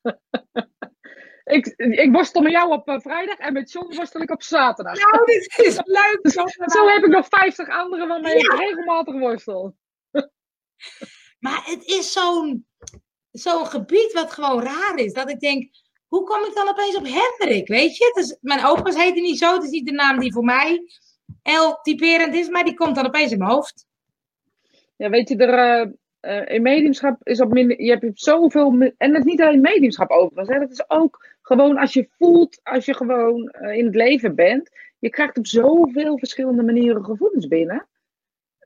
[1.56, 5.12] ik, ik worstel met jou op uh, vrijdag en met John worstel ik op zaterdag.
[5.12, 6.20] Nou, dit is leuk.
[6.76, 8.54] Zo heb ik nog 50 anderen waarmee ja.
[8.54, 9.76] ik regelmatig worstel.
[11.40, 12.66] maar het is zo'n
[13.32, 15.14] zo'n gebied wat gewoon raar is.
[15.14, 15.70] Dat ik denk,
[16.08, 17.68] hoe kom ik dan opeens op Hendrik?
[17.68, 18.12] Weet je?
[18.16, 19.54] Dus, mijn opa's heten niet zo.
[19.54, 20.84] Het is niet de naam die voor mij
[21.42, 22.50] heel typerend is.
[22.50, 23.86] Maar die komt dan opeens in mijn hoofd.
[24.98, 25.92] Ja, weet je, er, uh,
[26.46, 27.82] in mediumschap is op minder.
[27.82, 28.72] Je hebt zoveel.
[28.98, 30.50] En het is niet alleen mediumschap overigens.
[30.50, 34.36] Hè, het is ook gewoon als je voelt, als je gewoon uh, in het leven
[34.36, 34.70] bent.
[35.00, 37.88] Je krijgt op zoveel verschillende manieren gevoelens binnen.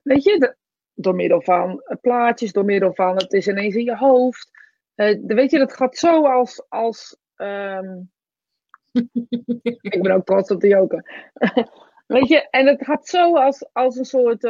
[0.02, 0.56] Weet je,
[0.94, 4.50] door middel van plaatjes, door middel van het is ineens in je hoofd.
[4.96, 6.64] Uh, weet je, dat gaat zo als.
[6.68, 8.10] als um...
[9.62, 11.30] ik ben ook trots op de joker.
[12.06, 14.44] weet je, en het gaat zo als, als een soort.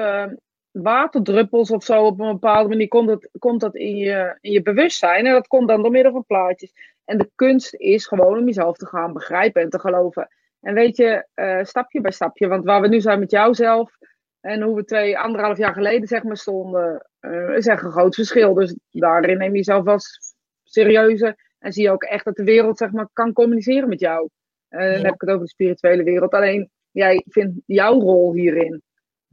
[0.83, 4.62] Waterdruppels of zo op een bepaalde manier komt dat, komt dat in, je, in je
[4.62, 5.27] bewustzijn.
[5.27, 6.73] En dat komt dan door middel van plaatjes.
[7.05, 10.29] En de kunst is gewoon om jezelf te gaan begrijpen en te geloven.
[10.61, 12.49] En weet je, uh, stapje bij stapje.
[12.49, 13.97] Want waar we nu zijn met jouzelf
[14.41, 18.15] en hoe we twee, anderhalf jaar geleden zeg maar stonden, uh, is echt een groot
[18.15, 18.55] verschil.
[18.55, 21.37] Dus daarin neem je jezelf als serieuzer.
[21.59, 24.29] En zie je ook echt dat de wereld zeg maar kan communiceren met jou.
[24.71, 26.33] Uh, Dan heb ik het over de spirituele wereld.
[26.33, 28.83] Alleen, jij vindt jouw rol hierin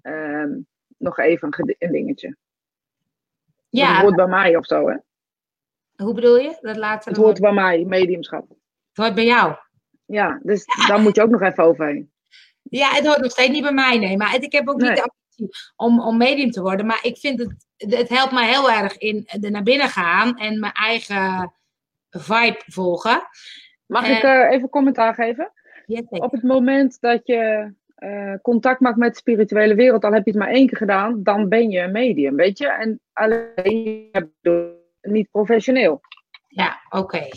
[0.01, 0.51] ehm,
[1.03, 2.35] nog even een, een dingetje.
[3.69, 3.93] Ja.
[3.93, 4.95] Het hoort bij mij of zo, hè?
[5.95, 6.57] Hoe bedoel je?
[6.61, 8.49] Dat laatste het hoort bij mij, mediumschap.
[8.49, 9.55] Het hoort bij jou?
[10.05, 10.87] Ja, dus ja.
[10.87, 12.11] daar moet je ook nog even overheen.
[12.61, 14.17] Ja, het hoort nog steeds niet bij mij, nee.
[14.17, 16.85] Maar ik heb ook niet de ambitie om, om medium te worden.
[16.85, 20.59] Maar ik vind het, het helpt mij heel erg in de naar binnen gaan en
[20.59, 21.53] mijn eigen
[22.09, 23.21] vibe volgen.
[23.85, 25.51] Mag ik uh, even commentaar geven?
[25.85, 30.25] Ja, Op het moment dat je uh, contact maakt met de spirituele wereld, al heb
[30.25, 32.71] je het maar één keer gedaan, dan ben je een medium, weet je?
[32.71, 34.11] En alleen
[35.01, 36.01] niet professioneel.
[36.47, 36.97] Ja, oké.
[36.97, 37.31] Okay.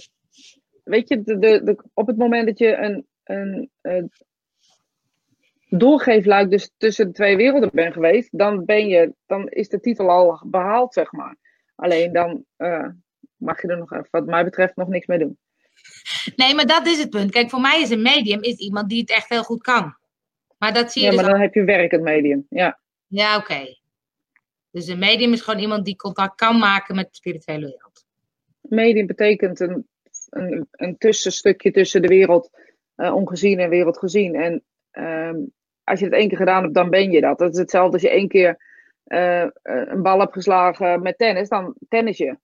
[0.85, 4.13] Weet je, de, de, de, op het moment dat je een, een, een
[5.69, 10.11] doorgeefluik dus tussen de twee werelden bent geweest, dan, ben je, dan is de titel
[10.11, 11.37] al behaald, zeg maar.
[11.75, 12.89] Alleen dan uh,
[13.37, 15.39] mag je er nog, wat mij betreft, nog niks mee doen.
[16.37, 17.31] Nee, maar dat is het punt.
[17.31, 19.97] Kijk, voor mij is een medium is iemand die het echt heel goed kan.
[20.59, 22.79] Maar dat zie je ja, dus maar dan heb je werkend medium, ja.
[23.07, 23.53] Ja, oké.
[23.53, 23.81] Okay.
[24.71, 28.05] Dus een medium is gewoon iemand die contact kan maken met de spirituele wereld.
[28.61, 29.89] Medium betekent een,
[30.31, 32.51] een, een tussenstukje tussen de wereld
[32.97, 34.35] uh, ongezien en wereld gezien.
[34.35, 34.63] En
[35.29, 35.53] um,
[35.85, 37.39] als je het één keer gedaan hebt, dan ben je dat.
[37.39, 38.63] Dat is hetzelfde als je één keer
[39.07, 42.39] uh, een bal hebt geslagen met tennis, dan tennis je.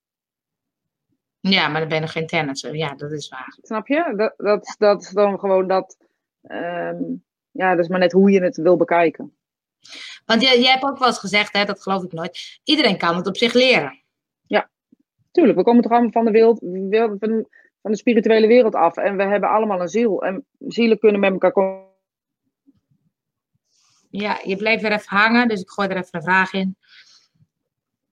[1.40, 2.74] Ja, maar dan ben je nog geen tennisser.
[2.74, 3.58] Ja, dat is waar.
[3.62, 4.12] Snap je?
[4.16, 5.96] Dat, dat, dat is dan gewoon dat.
[6.42, 9.36] Um, ja, dat is maar net hoe je het wil bekijken.
[10.24, 12.60] Want jij, jij hebt ook wel eens gezegd, hè, dat geloof ik nooit.
[12.64, 14.02] Iedereen kan het op zich leren.
[14.46, 14.70] Ja,
[15.30, 15.58] tuurlijk.
[15.58, 16.58] We komen toch allemaal van de, wereld,
[17.20, 17.46] van,
[17.82, 18.96] van de spirituele wereld af.
[18.96, 20.22] En we hebben allemaal een ziel.
[20.22, 21.90] En zielen kunnen met elkaar komen.
[24.10, 26.76] Ja, je bleef weer even hangen, dus ik gooi er even een vraag in.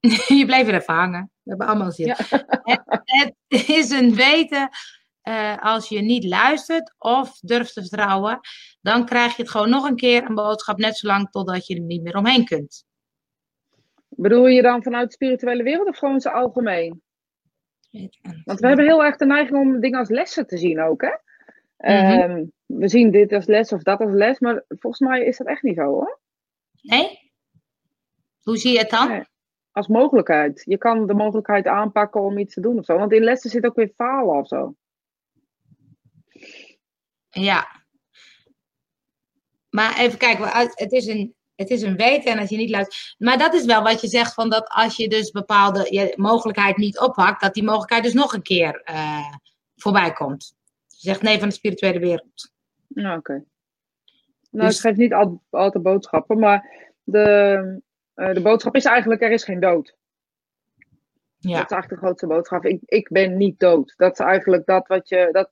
[0.38, 1.30] je bleef weer even hangen.
[1.42, 2.06] We hebben allemaal ziel.
[2.06, 2.16] Ja.
[2.62, 4.68] Het, het, is een weten,
[5.28, 8.40] uh, als je niet luistert of durft te vertrouwen,
[8.80, 11.80] dan krijg je het gewoon nog een keer een boodschap, net zolang totdat je er
[11.80, 12.84] niet meer omheen kunt.
[14.08, 17.02] Bedoel je dan vanuit de spirituele wereld of gewoon in zijn algemeen?
[18.44, 21.12] Want we hebben heel erg de neiging om dingen als lessen te zien ook, hè?
[21.76, 22.30] Mm-hmm.
[22.30, 25.46] Um, we zien dit als les of dat als les, maar volgens mij is dat
[25.46, 26.20] echt niet zo, hoor.
[26.82, 27.32] Nee?
[28.42, 29.08] Hoe zie je het dan?
[29.08, 29.24] Nee,
[29.70, 30.62] als mogelijkheid.
[30.64, 32.98] Je kan de mogelijkheid aanpakken om iets te doen of zo.
[32.98, 34.74] Want in lessen zit ook weer falen of zo.
[37.30, 37.80] Ja,
[39.70, 43.14] maar even kijken, het is een, het is een weten en als je niet luistert.
[43.18, 46.76] Maar dat is wel wat je zegt, van dat als je dus bepaalde je mogelijkheid
[46.76, 49.34] niet oppakt, dat die mogelijkheid dus nog een keer uh,
[49.76, 50.54] voorbij komt.
[50.86, 52.52] Je zegt nee van de spirituele wereld.
[52.88, 53.32] Nou, oké.
[53.32, 53.44] Okay.
[54.50, 54.76] Nou, dus...
[54.76, 56.70] ik geef niet altijd, altijd boodschappen, maar
[57.02, 57.82] de,
[58.14, 59.96] uh, de boodschap is eigenlijk, er is geen dood.
[61.36, 61.56] Ja.
[61.56, 62.64] Dat is eigenlijk de grootste boodschap.
[62.64, 63.94] Ik, ik ben niet dood.
[63.96, 65.50] Dat is eigenlijk dat wat je, dat,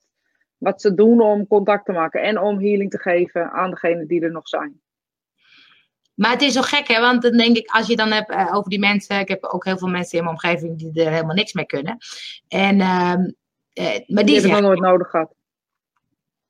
[0.59, 4.21] wat ze doen om contact te maken en om healing te geven aan degenen die
[4.21, 4.81] er nog zijn.
[6.15, 7.01] Maar het is zo gek, hè?
[7.01, 9.19] Want dan denk ik, als je dan hebt uh, over die mensen.
[9.19, 11.99] Ik heb ook heel veel mensen in mijn omgeving die er helemaal niks mee kunnen.
[12.49, 13.15] En, uh,
[13.75, 15.35] uh, maar die, die hebben nooit nodig gehad.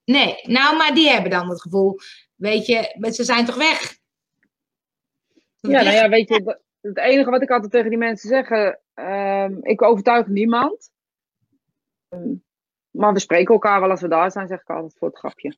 [0.04, 1.98] Nee, nou, maar die hebben dan het gevoel,
[2.34, 3.96] weet je, ze zijn toch weg?
[5.60, 9.58] Ja, nou ja, weet je, het enige wat ik altijd tegen die mensen zeg, ehm,
[9.60, 10.90] ik overtuig niemand.
[12.08, 12.46] Um,
[12.90, 15.56] maar we spreken elkaar wel als we daar zijn, zeg ik altijd voor het grapje.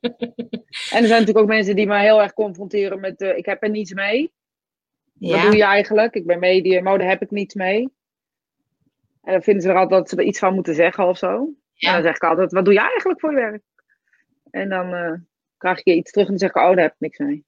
[0.00, 3.62] en er zijn natuurlijk ook mensen die mij heel erg confronteren met: uh, ik heb
[3.62, 4.32] er niets mee.
[5.12, 6.14] Wat doe je eigenlijk?
[6.14, 7.92] Ik ben medium, oh, daar heb ik niets mee.
[9.22, 11.36] En dan vinden ze er altijd dat ze er iets van moeten zeggen of zo.
[11.74, 13.62] En dan zeg ik altijd, wat doe je eigenlijk voor je werk?
[14.50, 15.12] En dan uh,
[15.56, 17.44] krijg ik iets terug en dan zeg ik, oh, daar heb ik niks mee.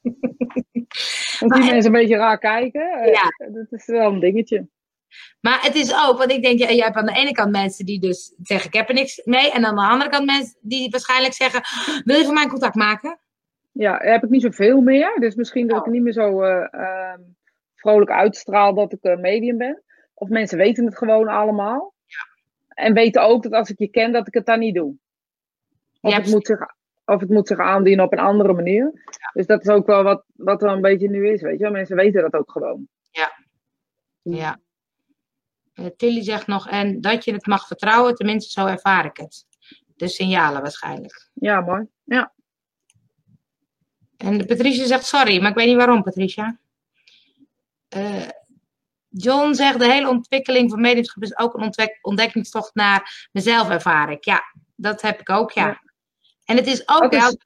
[1.40, 2.90] Want die mensen een beetje raar kijken.
[2.90, 3.48] Eh, ja.
[3.52, 4.68] Dat is wel een dingetje.
[5.40, 8.00] Maar het is ook, want ik denk, je hebt aan de ene kant mensen die
[8.00, 9.52] dus zeggen, ik heb er niks mee.
[9.52, 11.62] En aan de andere kant mensen die waarschijnlijk zeggen,
[12.04, 13.18] wil je van mij contact maken?
[13.72, 15.16] Ja, heb ik niet zoveel meer.
[15.20, 15.92] Dus misschien dat ik oh.
[15.92, 17.14] niet meer zo uh,
[17.74, 19.82] vrolijk uitstraal dat ik een medium ben.
[20.14, 21.94] Of mensen weten het gewoon allemaal.
[22.04, 22.44] Ja.
[22.68, 24.96] En weten ook dat als ik je ken, dat ik het dan niet doe.
[26.00, 26.60] Of, het, moet zich,
[27.04, 28.92] of het moet zich aandienen op een andere manier.
[29.32, 31.70] Dus dat is ook wel wat, wat er een beetje nu is, weet je.
[31.70, 32.88] Mensen weten dat ook gewoon.
[33.10, 33.32] Ja.
[34.22, 34.58] Ja.
[35.80, 39.46] Uh, Tilly zegt nog, en dat je het mag vertrouwen, tenminste zo ervaar ik het.
[39.96, 41.30] De signalen waarschijnlijk.
[41.34, 41.86] Ja, mooi.
[42.04, 42.32] Ja.
[44.16, 46.58] En Patricia zegt sorry, maar ik weet niet waarom, Patricia.
[47.96, 48.28] Uh,
[49.08, 54.24] John zegt de hele ontwikkeling van mediumschap is ook een ontdekkingstocht naar mezelf, ervaar ik.
[54.24, 54.42] Ja,
[54.76, 55.80] dat heb ik ook, ja.
[56.44, 57.38] En het is ook wel...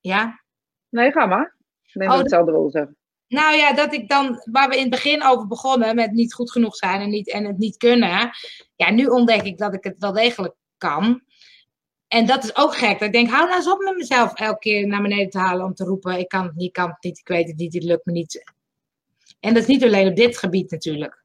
[0.00, 0.44] Ja?
[0.88, 1.56] Nee, ga maar.
[1.92, 2.97] Nee, oh, hetzelfde wil zeggen.
[3.28, 6.50] Nou ja, dat ik dan, waar we in het begin over begonnen, met niet goed
[6.50, 8.30] genoeg zijn en, niet, en het niet kunnen.
[8.76, 11.22] Ja, nu ontdek ik dat ik het wel degelijk kan.
[12.08, 12.98] En dat is ook gek.
[12.98, 15.64] Dat ik denk, hou nou eens op met mezelf elke keer naar beneden te halen
[15.64, 17.74] om te roepen: ik kan het niet, ik kan het niet, ik weet het niet,
[17.74, 18.52] het lukt me niet.
[19.40, 21.22] En dat is niet alleen op dit gebied natuurlijk.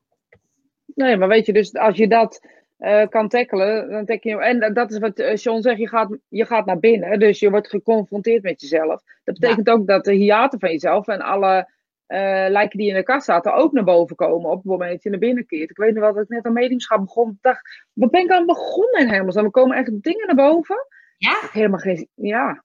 [0.85, 2.47] Nee, maar weet je, dus als je dat
[2.79, 4.37] uh, kan tackelen, dan tackle je.
[4.37, 7.19] En dat is wat uh, Sean zegt, je gaat, je gaat naar binnen.
[7.19, 9.01] Dus je wordt geconfronteerd met jezelf.
[9.23, 11.69] Dat betekent ook dat de hiaten van jezelf en alle
[12.07, 15.03] uh, lijken die in de kast zaten ook naar boven komen op het moment dat
[15.03, 15.69] je naar binnen keert.
[15.69, 17.29] Ik weet nog wel dat ik net aan mediumschap begon.
[17.29, 19.33] Ik dacht, wat ben ik aan begonnen in helemaal?
[19.33, 20.87] Dan komen echt dingen naar boven.
[21.17, 21.39] Ja?
[21.51, 22.09] Helemaal geen...
[22.13, 22.63] Ja.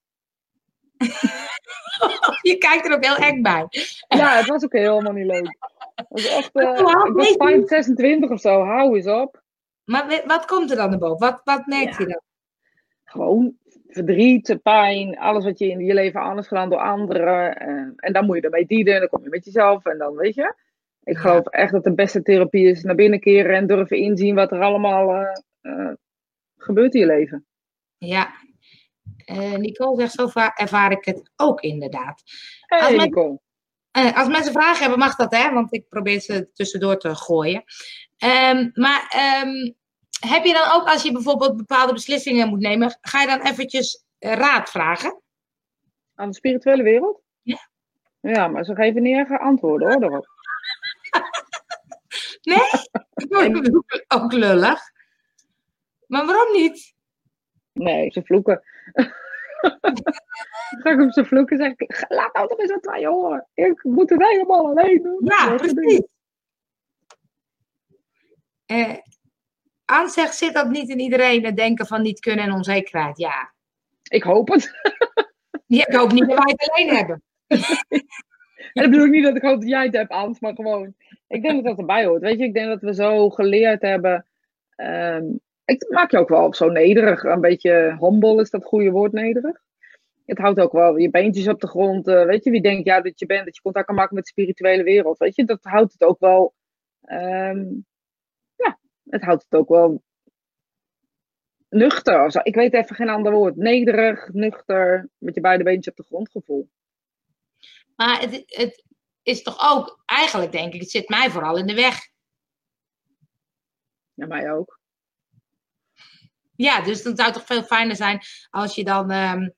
[2.51, 3.67] je kijkt er ook heel eng bij.
[4.09, 5.57] ja, het was ook helemaal niet leuk.
[5.95, 6.51] Het was echt...
[6.53, 8.65] Uh, ik was 26 of zo.
[8.65, 9.43] Hou eens op.
[9.85, 11.31] Maar wat komt er dan naar boven?
[11.31, 12.23] Wat, wat merk je dan?
[13.05, 13.57] Gewoon
[13.89, 17.57] verdriet, pijn, alles wat je in je leven is gedaan door anderen.
[17.57, 20.35] En, en dan moet je ermee dienen, dan kom je met jezelf en dan weet
[20.35, 20.55] je.
[21.03, 24.53] Ik geloof echt dat de beste therapie is naar binnen keren en durven inzien wat
[24.53, 25.31] er allemaal uh,
[25.63, 25.93] uh,
[26.57, 27.47] gebeurt in je leven.
[27.99, 28.35] Ja,
[29.27, 32.23] uh, Nicole zegt, zo ervaar ik het ook inderdaad.
[32.61, 33.41] Hey, als, Nicole.
[34.15, 37.65] Als mensen vragen hebben, mag dat hè, want ik probeer ze tussendoor te gooien.
[38.25, 39.75] Um, maar um,
[40.27, 44.05] heb je dan ook, als je bijvoorbeeld bepaalde beslissingen moet nemen, ga je dan eventjes
[44.19, 45.21] eh, raad vragen?
[46.15, 47.23] Aan de spirituele wereld?
[47.43, 47.69] Ja.
[48.21, 50.27] Ja, maar ze geven niet echt antwoorden hoor, daarop.
[52.53, 52.69] nee?
[54.09, 54.81] ook lullig.
[56.07, 56.95] Maar waarom niet?
[57.73, 58.63] Nee, ze vloeken.
[60.83, 63.47] ga ik op ze vloeken zeg ik, laat nou toch eens wat van je horen.
[63.55, 65.21] Ik moet het helemaal alleen doen.
[65.25, 66.03] Ja, precies.
[68.67, 68.97] Eh,
[69.89, 73.19] aanzegt, zit dat niet in iedereen het denken van niet kunnen en onzekerheid?
[73.19, 73.53] Ja.
[74.03, 74.71] Ik hoop het.
[75.67, 77.23] Ja, ik hoop niet dat wij het alleen hebben.
[78.73, 80.95] en dat bedoel ik niet dat ik hoop dat jij het hebt, Ans, maar gewoon.
[81.27, 82.21] Ik denk dat dat erbij hoort.
[82.23, 84.27] Weet je, ik denk dat we zo geleerd hebben.
[84.77, 87.25] Um, ik maak je ook wel op zo nederig.
[87.25, 89.61] Een beetje humble is dat goede woord, nederig.
[90.27, 92.09] Het houdt ook wel je beentjes op de grond.
[92.09, 94.25] Uh, weet je, wie denkt ja, dat je bent, dat je contact kan maken met
[94.25, 95.19] de spirituele wereld.
[95.19, 96.55] Weet je, dat houdt het ook wel.
[97.13, 97.87] Um,
[99.11, 100.03] het houdt het ook wel
[101.69, 102.25] nuchter.
[102.25, 102.41] Of zo.
[102.43, 103.57] Ik weet even geen ander woord.
[103.57, 106.71] Nederig, nuchter, met je beide beentjes op de grond gevoel.
[107.97, 108.85] Maar het, het
[109.23, 112.09] is toch ook, eigenlijk denk ik, het zit mij vooral in de weg.
[114.15, 114.81] Ja, mij ook.
[116.57, 119.55] Ja, dus dan zou het toch veel fijner zijn als je dan um,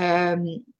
[0.00, 0.73] um,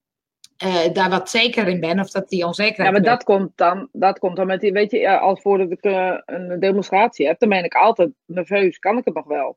[0.65, 2.87] uh, daar wat zeker in ben, of dat die onzekerheid.
[2.87, 5.85] Ja, maar dat komt, dan, dat komt dan met die, weet je, als voordat ik
[5.85, 9.57] uh, een demonstratie heb, dan ben ik altijd nerveus, kan ik het nog wel.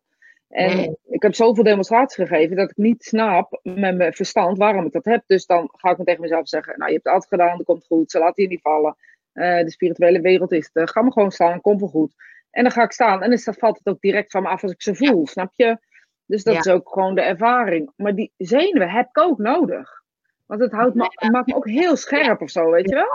[0.49, 4.91] En ik heb zoveel demonstraties gegeven dat ik niet snap met mijn verstand waarom ik
[4.91, 5.23] dat heb.
[5.25, 7.65] Dus dan ga ik me tegen mezelf zeggen, nou je hebt het altijd gedaan, dat
[7.65, 8.95] komt goed, ze laten je niet vallen.
[9.33, 12.13] Uh, de spirituele wereld is het, ga me gewoon staan, komt wel goed.
[12.51, 14.71] En dan ga ik staan en dan valt het ook direct van me af als
[14.71, 15.77] ik ze voel, snap je?
[16.25, 17.91] Dus dat is ook gewoon de ervaring.
[17.95, 20.03] Maar die zenuwen heb ik ook nodig.
[20.47, 23.09] Want het, houdt me, maakt me ook heel scherp of zo, weet je wel?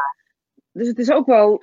[0.73, 1.63] Dus het is ook wel.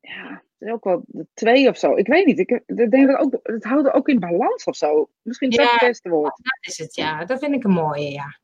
[0.00, 1.96] Ja, het is ook wel de twee of zo.
[1.96, 2.38] Ik weet niet.
[2.38, 5.08] Ik, ik denk dat ook, het houdt ook in balans of zo.
[5.22, 6.36] Misschien is dat het beste woord.
[6.36, 7.24] Dat is het, ja.
[7.24, 8.38] Dat vind ik een mooie, ja.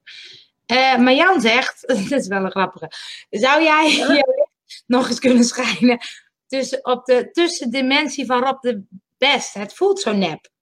[0.73, 2.91] Uh, maar Jan zegt, dat is wel een grappige.
[3.31, 4.25] Zou jij
[4.87, 5.99] nog eens kunnen schijnen
[6.47, 8.83] tussen, op de tussendimensie van Rob de
[9.19, 9.55] Best?
[9.55, 10.53] Het voelt zo nep.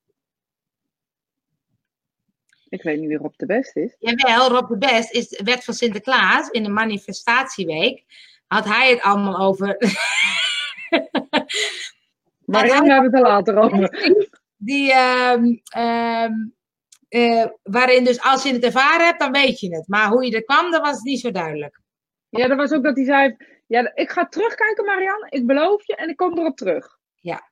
[2.73, 3.97] Ik weet niet wie Rob de Best is.
[3.99, 8.05] Jawel, Rob de Best is, werd van Sinterklaas in de manifestatieweek.
[8.47, 9.77] had hij het allemaal over.
[12.45, 13.91] Maar daar hebben we het er later over.
[14.57, 16.33] Die, ehm, ehm,
[17.09, 19.89] eh, waarin dus als je het ervaren hebt, dan weet je het.
[19.89, 21.81] Maar hoe je er kwam, dat was niet zo duidelijk.
[22.29, 25.97] Ja, dat was ook dat hij zei, ja, ik ga terugkijken Marianne, ik beloof je
[25.97, 26.99] en ik kom erop terug.
[27.15, 27.51] Ja.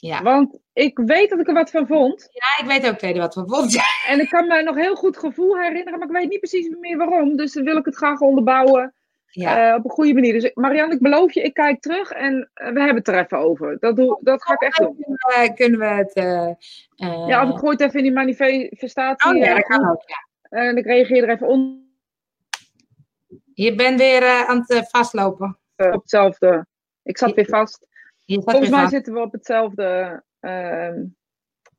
[0.00, 0.22] Ja.
[0.22, 2.28] Want ik weet dat ik er wat van vond.
[2.32, 3.76] Ja, ik weet ook tweede wat van vond.
[4.08, 6.96] En ik kan me nog heel goed gevoel herinneren, maar ik weet niet precies meer
[6.96, 7.36] waarom.
[7.36, 8.94] Dus dan wil ik het graag onderbouwen
[9.26, 9.68] Ja.
[9.70, 10.32] eh, op een goede manier.
[10.40, 13.38] Dus Marianne, ik beloof je, ik kijk terug en eh, we hebben het er even
[13.38, 13.76] over.
[13.78, 14.96] Dat, doe, dat ga ik echt doen.
[14.96, 15.16] Kunnen
[15.48, 16.12] we, kunnen we het...
[16.14, 16.46] eh,
[16.96, 19.30] eh, Ja, of ik gooi het even in die manifestatie.
[19.30, 20.28] oh ja, eh, dat kan ook, ja.
[20.58, 21.88] En ik reageer er even on,
[23.54, 25.58] Je bent weer eh, aan het eh, vastlopen.
[25.76, 26.66] op hetzelfde.
[27.02, 27.86] Ik zat weer vast.
[28.38, 31.04] Volgens mij zitten we op hetzelfde ehm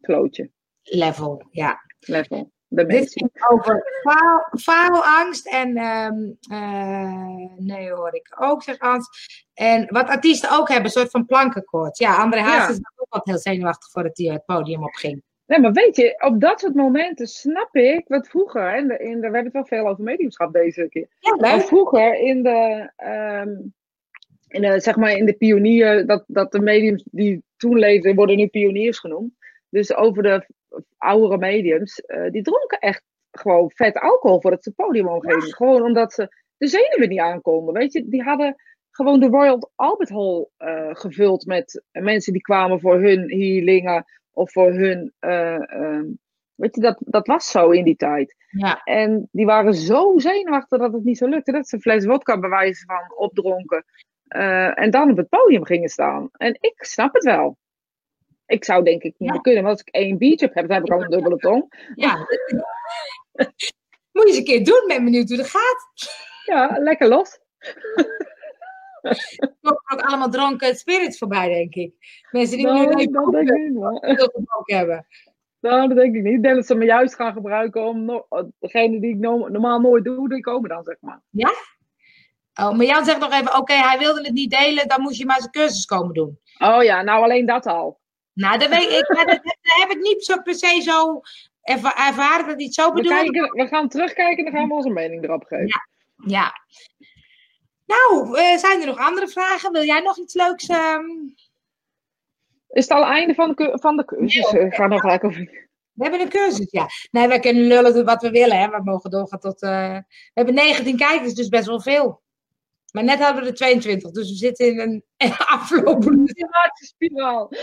[0.01, 0.49] flootje,
[0.81, 1.81] level, ja.
[1.99, 2.51] level.
[2.67, 9.07] De Dit ging over faal, faalangst en ehm, eh, nee hoor ik ook, zegt Ans.
[9.53, 11.99] En wat artiesten ook hebben, een soort van plankenkoorts.
[11.99, 12.69] Ja, André Haas Ja.
[12.69, 15.23] is ook wat heel zenuwachtig voordat hij het podium opging.
[15.45, 19.43] Nee, maar weet je, op dat soort momenten snap ik wat vroeger, de, we hebben
[19.43, 21.07] het wel veel over mediumschap deze keer.
[21.19, 23.51] Ja, vroeger in de, ehm,
[24.51, 28.37] in de, zeg maar in de pionier, dat, dat de mediums die toen leefden, worden
[28.37, 29.33] nu pioniers genoemd.
[29.69, 30.45] Dus over de
[30.97, 35.53] oudere mediums, eh, die dronken echt gewoon vet alcohol voordat ze het podium omgingen.
[35.53, 37.73] Gewoon omdat ze de zenuwen niet aankonden.
[37.73, 38.55] Weet je, die hadden
[38.91, 44.51] gewoon de Royal Albert Hall eh, gevuld met mensen die kwamen voor hun healingen of
[44.51, 45.13] voor hun.
[45.19, 46.05] eh, ehm,
[46.55, 48.35] weet je, dat, dat was zo in die tijd.
[48.49, 51.51] Ja, En die waren zo zenuwachtig dat het niet zo lukte.
[51.51, 53.85] Dat ze een fles wodka bewijzen van opdronken.
[54.31, 56.29] Eh, en dan op het podium gingen staan.
[56.31, 57.57] En ik snap het wel.
[58.45, 59.31] Ik zou denk ik niet Ja.
[59.33, 59.63] meer kunnen.
[59.63, 61.91] Want als ik één biertje heb, dan heb ik al een dubbele tong.
[61.95, 62.17] ja.
[64.11, 65.87] Moet je eens een keer doen, ben benieuwd hoe dat gaat.
[66.45, 67.39] Ja, lekker los.
[69.01, 71.93] Er komen ook allemaal dronken spirits voorbij, denk ik.
[72.31, 72.97] Mensen die nu Nou, dat
[73.31, 74.75] denk ik niet.
[74.77, 75.05] hebben.
[75.59, 76.33] Nou, dat denk ik niet.
[76.33, 78.27] Ik denk dat ze me juist gaan gebruiken om no-
[78.59, 81.21] degene die ik no- normaal nooit doe, die komen dan, zeg maar.
[82.59, 85.25] Oh, maar Jan zegt nog even, oké, hij wilde het niet delen, dan moest je
[85.25, 86.39] maar zijn cursus komen doen.
[86.59, 87.99] Oh ja, nou alleen dat al.
[88.33, 91.21] Nou, dat weet ik, maar dat, dat heb ik niet zo per se zo
[91.61, 93.31] erva- ervaren dat hij het zo We, bedoelde.
[93.31, 95.81] kijken, we gaan terugkijken en dan gaan we onze mening erop geven.
[96.25, 96.53] Ja.
[97.85, 99.71] Nou, eh, zijn er nog andere vragen?
[99.71, 100.67] Wil jij nog iets leuks?
[100.67, 101.05] ehm?
[102.69, 104.51] Is het al het einde van de, van de cursus?
[104.51, 105.69] Nee, ga nog gelijk over.
[105.91, 106.87] We hebben een cursus, ja.
[107.11, 108.69] Nee, wij kunnen lullen wat we willen, hè.
[108.69, 109.61] We mogen doorgaan tot...
[109.61, 112.21] eh, We hebben 19 kijkers, dus best wel veel.
[112.91, 114.79] Maar net hadden we er 22, dus we zitten in
[115.17, 116.33] een aflopende...
[116.73, 117.49] spiraal.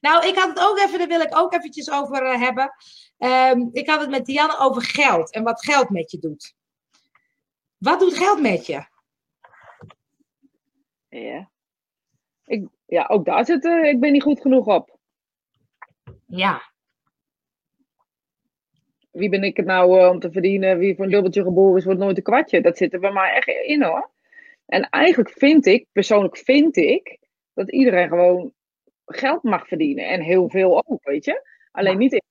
[0.00, 2.74] Nou, ik had het ook even, daar wil ik ook eventjes over eh, hebben.
[3.18, 6.54] Ehm, ik had het met Dianne over geld en wat geld met je doet.
[7.76, 8.86] Wat doet geld met je?
[11.08, 11.50] Ja.
[12.44, 14.98] Ik, ja, ook daar zit eh, ik ben niet goed genoeg op.
[16.26, 16.62] Ja,
[19.16, 20.78] Wie ben ik het nou eh, om te verdienen?
[20.78, 22.60] Wie voor een dubbeltje geboren is, wordt nooit een kwartje.
[22.60, 24.10] Dat zit er bij mij echt in hoor.
[24.66, 27.18] En eigenlijk vind ik, persoonlijk vind ik,
[27.54, 28.52] dat iedereen gewoon
[29.04, 30.08] geld mag verdienen.
[30.08, 31.48] En heel veel ook, weet je.
[31.70, 31.98] Alleen Ja.
[31.98, 32.22] niet ik.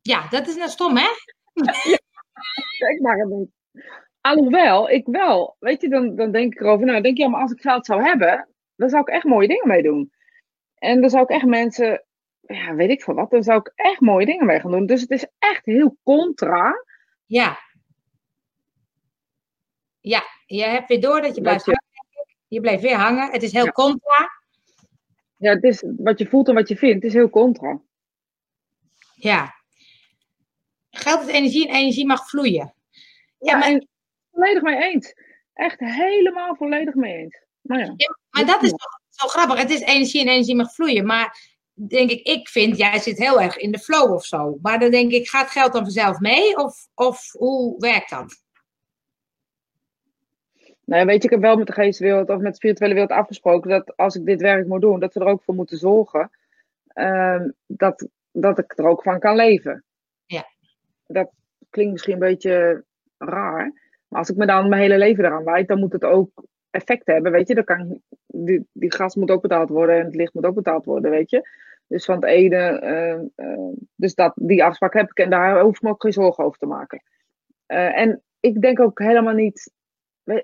[0.00, 1.08] ja dat is nou stom, hè?
[2.92, 3.50] Ik mag het niet.
[4.20, 5.56] Alhoewel, ik wel.
[5.58, 6.80] Weet je, dan, dan denk ik erover.
[6.80, 9.24] Nou, dan denk je, ja, maar als ik geld zou hebben, dan zou ik echt
[9.24, 10.12] mooie dingen mee doen.
[10.74, 12.04] En dan zou ik echt mensen,
[12.46, 14.86] ja, weet ik veel wat, dan zou ik echt mooie dingen mee gaan doen.
[14.86, 16.84] Dus het is echt heel contra.
[17.26, 17.58] Ja.
[20.00, 22.36] Ja, je hebt weer door dat je blijft Dat je- hangen.
[22.48, 23.30] Je blijft weer hangen.
[23.30, 23.70] Het is heel Ja.
[23.70, 24.30] contra.
[25.36, 26.94] Ja, het is wat je voelt en wat je vindt.
[26.94, 27.80] Het is heel contra.
[29.14, 29.54] Ja.
[30.90, 32.74] Geld is energie en energie mag vloeien.
[33.38, 33.88] Ja, maar- en
[34.32, 35.14] volledig mee eens.
[35.54, 37.40] Echt helemaal volledig mee eens.
[37.60, 37.94] Nou ja.
[38.30, 39.58] Maar dat is toch zo grappig.
[39.58, 41.06] Het is energie en energie mag vloeien.
[41.06, 41.51] Maar
[41.88, 44.58] denk ik, ik vind, jij zit heel erg in de flow of zo.
[44.62, 46.56] Maar dan denk ik, gaat geld dan vanzelf mee?
[46.56, 48.40] Of, of hoe werkt dat?
[50.84, 53.70] Nou weet je, ik heb wel met de geestwereld of met de spirituele wereld afgesproken
[53.70, 56.30] dat als ik dit werk moet doen, dat we er ook voor moeten zorgen
[56.86, 59.84] ehm, dat, dat ik er ook van kan leven.
[60.26, 60.46] Ja.
[61.06, 61.30] Dat
[61.70, 62.84] klinkt misschien een beetje
[63.18, 63.72] raar,
[64.08, 67.06] maar als ik me dan mijn hele leven eraan wijd, dan moet het ook effect
[67.06, 67.54] hebben, weet je.
[67.54, 70.84] Dan kan, die, die gas moet ook betaald worden en het licht moet ook betaald
[70.84, 71.48] worden, weet je.
[71.92, 75.76] Dus van het ene, ehm, ehm, dus dat, die afspraak heb ik en daar hoef
[75.76, 77.02] ik me ook geen zorgen over te maken.
[77.66, 79.72] Eh, en ik denk ook helemaal niet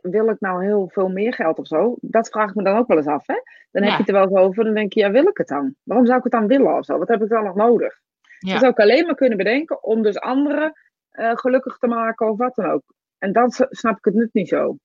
[0.03, 1.96] wil ik nou heel veel meer geld of zo?
[2.01, 3.26] Dat vraag ik me dan ook wel eens af.
[3.26, 3.42] Hè?
[3.70, 4.64] Dan heb je het er wel eens over.
[4.64, 5.74] Dan denk je, ja, wil ik het dan?
[5.82, 6.99] Waarom zou ik het dan willen of zo?
[6.99, 8.01] Wat heb ik dan nog nodig?
[8.38, 8.51] Ja.
[8.51, 10.72] Dat zou ik alleen maar kunnen bedenken om dus anderen
[11.11, 12.82] eh, gelukkig te maken of wat dan ook.
[13.18, 14.76] en dan snap ik het nut niet zo.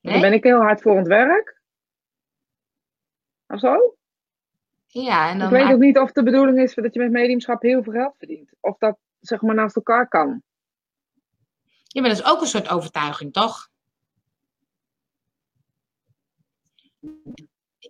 [0.00, 0.12] Nee?
[0.12, 1.60] Dan ben ik heel hard voor het werk.
[3.46, 3.96] Of zo?
[4.94, 7.62] Ja, en dan ik weet ook niet of de bedoeling is dat je met mediumschap
[7.62, 8.52] heel veel geld verdient.
[8.60, 10.42] Of dat zeg maar naast elkaar kan.
[11.86, 13.68] Ja, maar dat is ook een soort overtuiging, toch?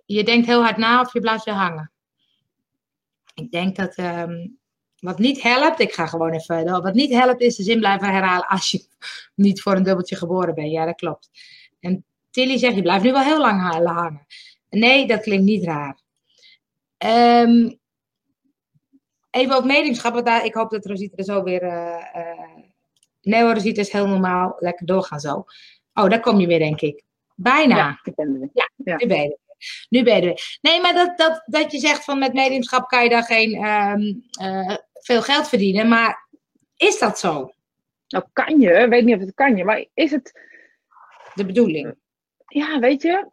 [0.04, 1.92] Je denkt heel hard na of je blijft weer hangen.
[3.34, 4.48] Ik denk dat ehm,
[4.98, 8.48] wat niet helpt, ik ga gewoon even, wat niet helpt is de zin blijven herhalen
[8.48, 8.86] als je
[9.34, 10.70] niet voor een dubbeltje geboren bent.
[10.70, 11.30] Ja, dat klopt.
[11.80, 14.26] En Tilly zegt, je blijft nu wel heel lang ha- hangen.
[14.70, 16.00] Nee, dat klinkt niet raar.
[17.02, 17.70] Ehm,
[19.30, 21.62] even ook mediumschap, want daar, ik hoop dat Rosita er zo weer...
[21.62, 22.56] eh, eh,
[23.22, 24.56] nee hoor, Rosita is heel normaal.
[24.58, 25.44] Lekker doorgaan zo.
[25.94, 27.02] Oh, daar kom je weer, denk ik.
[27.34, 27.76] Bijna.
[27.76, 28.50] Ja, ik ben er weer.
[28.52, 28.96] Ja.
[28.96, 29.38] Nu ben je er.
[29.88, 30.58] Nu ben je er weer.
[30.60, 34.14] Nee, maar dat, dat, dat je zegt van met mediumschap kan je daar geen ehm,
[34.30, 35.88] eh, veel geld verdienen.
[35.88, 36.28] Maar
[36.76, 37.52] is dat zo?
[38.08, 40.40] Nou kan je, weet niet of het kan je, maar is het,
[41.34, 41.94] De bedoeling?
[42.46, 43.30] ja weet je,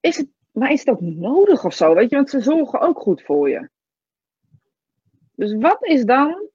[0.00, 0.28] is het,
[0.58, 1.94] maar is het ook nodig of zo?
[1.94, 3.68] Weet je, want ze zorgen ook goed voor je.
[5.34, 6.48] Dus wat is dan,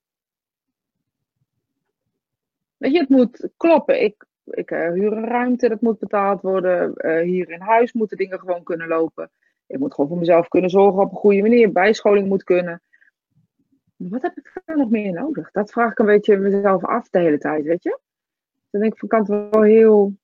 [2.77, 4.03] weet je, het moet kloppen.
[4.03, 6.95] Ik, ik eh, huur een ruimte, dat moet betaald worden.
[6.95, 9.31] Eh, hier in huis moeten dingen gewoon kunnen lopen.
[9.67, 11.71] Ik moet gewoon voor mezelf kunnen zorgen op een goede manier.
[11.71, 12.81] Bijscholing moet kunnen.
[13.95, 15.51] Wat heb ik dan nog meer nodig?
[15.51, 17.99] Dat vraag ik een beetje mezelf af de hele tijd, weet je?
[18.69, 20.15] Dan denk ik van kant wel heel,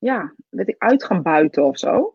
[0.00, 2.14] ja, weet ik, uit gaan buiten of zo.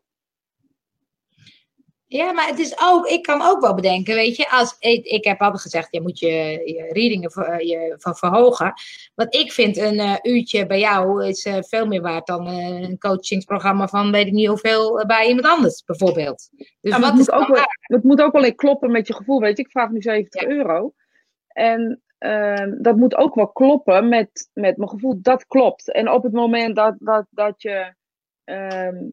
[2.07, 5.23] Ja, maar het is ook, ik kan ook wel bedenken, weet je, als ik, ik
[5.25, 6.27] heb altijd gezegd, je moet je,
[6.65, 8.73] je readingen ver- eh, je, ver- verhogen.
[9.15, 12.97] Want ik vind een eh, uurtje bij jou is eh, veel meer waard dan een
[12.97, 16.49] coachingsprogramma van weet ik niet hoeveel bij iemand anders, bijvoorbeeld.
[16.57, 18.91] Dus Ja, wat het, is moet ook dan wel, het moet ook wel in kloppen
[18.91, 19.63] met je gevoel, weet je.
[19.63, 20.47] Ik vraag nu 70 Ja.
[20.47, 20.93] euro.
[21.47, 25.21] En ehm, dat moet ook wel kloppen met, met mijn gevoel.
[25.21, 25.91] Dat klopt.
[25.91, 27.93] En op het moment dat, dat, dat je
[28.43, 29.09] ehm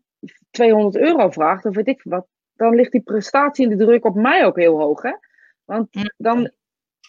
[0.50, 4.14] 200 euro vraagt, of weet ik wat, dan ligt die prestatie en de druk op
[4.14, 5.02] mij ook heel hoog.
[5.02, 5.12] Hè?
[5.64, 6.50] Want dan,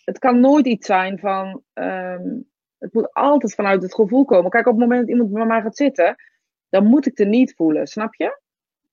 [0.05, 1.63] het kan nooit iets zijn van.
[1.73, 2.39] ehm,
[2.77, 4.51] het moet altijd vanuit het gevoel komen.
[4.51, 6.15] Kijk, op het moment dat iemand bij mij gaat zitten,
[6.69, 8.41] dan moet ik er niet voelen, snap je?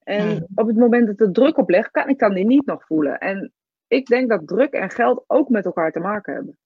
[0.03, 2.87] En op het moment dat er druk op ligt, kan ik dan die niet nog
[2.87, 3.19] voelen.
[3.19, 3.53] En
[3.87, 6.59] ik denk dat druk en geld ook met elkaar te maken hebben.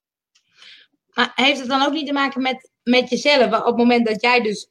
[1.14, 3.58] Maar heeft het dan ook niet te maken met, met jezelf?
[3.58, 4.68] Op het moment dat jij dus.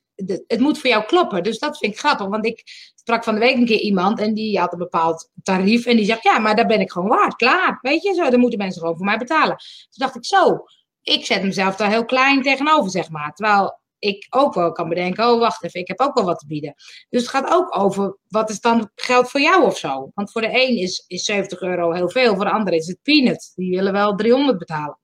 [0.47, 1.43] het moet voor jou kloppen.
[1.43, 2.27] Dus dat vind ik grappig.
[2.27, 2.63] Want ik
[2.95, 4.19] sprak van de week een keer iemand.
[4.19, 5.85] En die had een bepaald tarief.
[5.85, 7.35] En die zegt: Ja, maar daar ben ik gewoon waard.
[7.35, 7.79] Klaar.
[7.81, 8.29] Weet je zo.
[8.29, 9.55] Dan moeten mensen gewoon voor mij betalen.
[9.57, 10.63] Toen dacht ik: Zo.
[11.01, 13.33] Ik zet mezelf daar heel klein tegenover, zeg maar.
[13.33, 15.79] Terwijl ik ook wel kan bedenken: Oh, wacht even.
[15.79, 16.73] Ik heb ook wel wat te bieden.
[17.09, 18.17] Dus het gaat ook over.
[18.27, 20.11] Wat is dan geld voor jou of zo?
[20.13, 22.35] Want voor de een is, is 70 euro heel veel.
[22.35, 23.53] Voor de ander is het peanuts.
[23.55, 24.97] Die willen wel 300 betalen.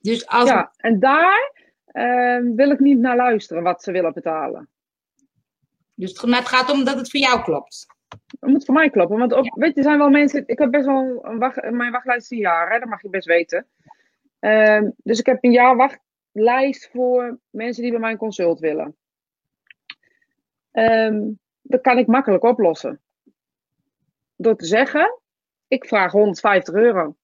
[0.00, 1.52] Dus als Ja, en daar
[1.86, 4.68] ehm, wil ik niet naar luisteren wat ze willen betalen.
[5.94, 7.86] Dus het, maar het gaat om dat het voor jou klopt.
[8.38, 9.18] Dat moet voor mij kloppen.
[9.18, 10.42] Want op, weet je, er zijn wel mensen.
[10.46, 13.26] Ik heb best wel een wacht, mijn wachtlijst een jaar, hè, dat mag je best
[13.26, 13.66] weten.
[14.38, 18.96] Ehm, dus ik heb een jaar wachtlijst voor mensen die bij mij een consult willen.
[20.72, 21.30] Ehm,
[21.62, 23.00] dat kan ik makkelijk oplossen.
[24.36, 25.20] Door te zeggen,
[25.68, 27.16] ik vraag 150 euro.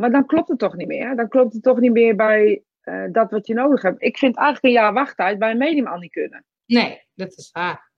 [0.00, 1.16] Maar dan klopt het toch niet meer.
[1.16, 4.02] Dan klopt het toch niet meer bij eh, dat wat je nodig hebt.
[4.02, 6.44] Ik vind eigenlijk een jaar wachttijd bij een medium al niet kunnen.
[6.66, 7.90] Nee, dat is waar.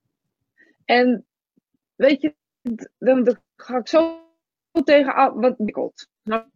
[0.84, 1.26] En
[1.94, 2.34] weet je,
[2.98, 4.28] dan, dan ga ik zo
[4.84, 6.08] tegen al- wat wikkelt.
[6.24, 6.48] Snap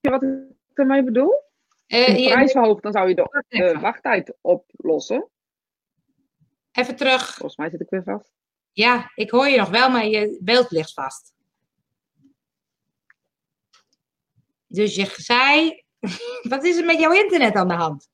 [0.00, 0.30] je wat ik
[0.72, 1.32] ermee bedoel?
[1.86, 5.28] Eh, Als je de je- prijs verhoogt, dan zou je de, de wachttijd oplossen.
[6.72, 7.24] Even terug.
[7.34, 8.32] Volgens mij zit ik weer vast.
[8.72, 11.34] Ja, ik hoor je nog wel, maar je beeld ligt vast.
[14.72, 15.82] Dus je zei,
[16.52, 18.08] wat is er met jouw internet aan de hand?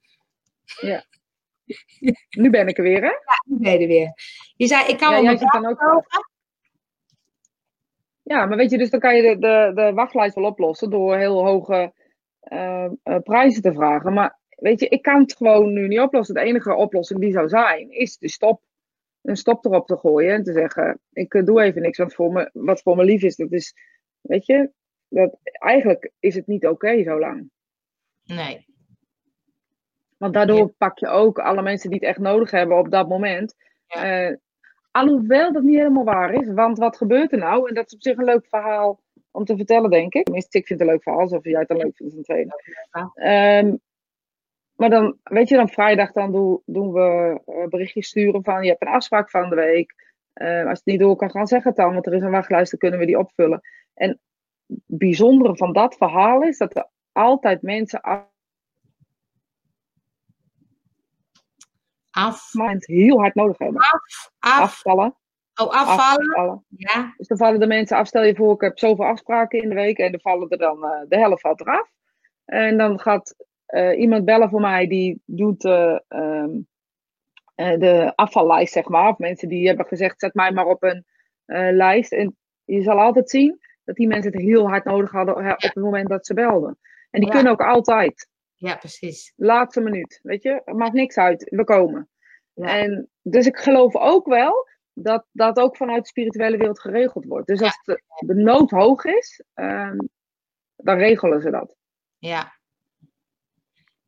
[2.28, 3.12] Nu ben ik er weer, hè?
[3.44, 4.12] Nu ben je er weer.
[4.56, 6.06] Je zei, ik kan Ja, wel mijn dan ook.
[8.22, 11.16] Ja, maar weet je, dus dan kan je de, de, de wachtlijst wel oplossen door
[11.16, 11.92] heel hoge
[12.40, 14.12] eh, eh, prijzen te vragen.
[14.12, 16.34] Maar weet je, ik kan het gewoon nu niet oplossen.
[16.34, 18.62] De enige oplossing die zou zijn, is de stop.
[19.22, 22.32] Een stop erop te gooien en te zeggen, ik eh, doe even niks wat voor
[22.32, 23.36] me, wat voor me lief is.
[23.36, 23.74] Dat is,
[24.20, 24.70] weet je,
[25.08, 27.50] dat, eigenlijk is het niet oké zo lang.
[28.24, 28.66] Nee.
[30.16, 30.72] Want daardoor Ja.
[30.78, 33.54] pak je ook alle mensen die het echt nodig hebben op dat moment.
[33.86, 34.28] Ja.
[34.28, 34.36] Eh,
[34.90, 36.48] alhoewel dat niet helemaal waar is.
[36.48, 37.68] Want wat gebeurt er nou?
[37.68, 39.00] En dat is op zich een leuk verhaal
[39.30, 40.24] om te vertellen, denk ik.
[40.24, 41.20] Tenminste, ik vind het een leuk verhaal.
[41.20, 42.62] Alsof jij het dan leuk vindt, een tweede.
[42.90, 43.10] Ja.
[43.14, 43.76] Ehm,
[44.76, 48.62] maar dan, weet je, dan vrijdag dan doen, doen we eh, berichtjes sturen van...
[48.62, 49.94] Je hebt een afspraak van de week.
[50.32, 51.92] Eh, als het niet door kan gaan, zeg het dan.
[51.92, 53.60] Want er is een wachtlijst, dan kunnen we die opvullen.
[53.94, 54.20] En
[54.86, 58.26] bijzondere van dat verhaal is dat er altijd mensen af.
[62.86, 63.82] heel hard nodig hebben.
[64.38, 65.16] Afvallen.
[65.54, 66.64] Oh, afvallen.
[66.68, 67.14] Ja.
[67.16, 68.06] Dus dan vallen de mensen af.
[68.06, 70.84] Stel je voor, ik heb zoveel afspraken in de week en dan vallen er dan
[70.84, 71.90] eh, de helft valt eraf.
[72.44, 73.34] En dan gaat
[73.66, 76.60] eh, iemand bellen voor mij die doet eh, ehm,
[77.54, 79.08] de afvallijst, zeg maar.
[79.08, 81.04] Of mensen die hebben gezegd, zet mij maar op een
[81.76, 82.12] lijst.
[82.12, 85.74] En je zal altijd zien dat die mensen het heel hard nodig hadden op het
[85.74, 86.78] moment dat ze belden.
[87.10, 87.34] En die ja.
[87.34, 88.28] kunnen ook altijd.
[88.54, 89.32] Ja, precies.
[89.36, 90.62] Laatste minuut, weet je.
[90.64, 92.08] Maakt niks uit, we komen.
[92.52, 92.78] Ja.
[92.78, 97.46] En, dus ik geloof ook wel dat dat ook vanuit de spirituele wereld geregeld wordt.
[97.46, 100.08] Dus als de, de nood hoog is, um,
[100.76, 101.76] dan regelen ze dat.
[102.18, 102.57] Ja.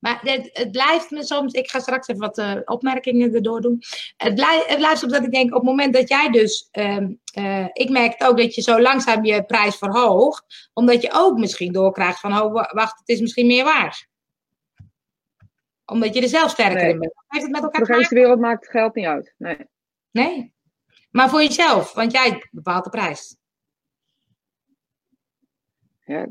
[0.01, 3.83] Maar het, het, blijft me soms, ik ga straks even wat uh, opmerkingen erdoor doen.
[4.17, 7.67] Het, blijft, het blijft dat ik denk, op het moment dat jij dus, um, uh,
[7.73, 12.21] ik merk ook dat je zo langzaam je prijs verhoogt, omdat je ook misschien doorkrijgt
[12.21, 14.09] van, oh wacht, het is misschien meer waard.
[15.85, 16.91] Omdat je er zelf sterker nee.
[16.91, 17.13] in bent.
[17.27, 19.35] Heeft het met elkaar Voor de geest wereld maakt het geld niet uit.
[19.37, 19.57] Nee.
[20.11, 20.55] Nee.
[21.11, 23.37] Maar voor jezelf, want jij bepaalt de prijs.
[26.05, 26.27] Ja,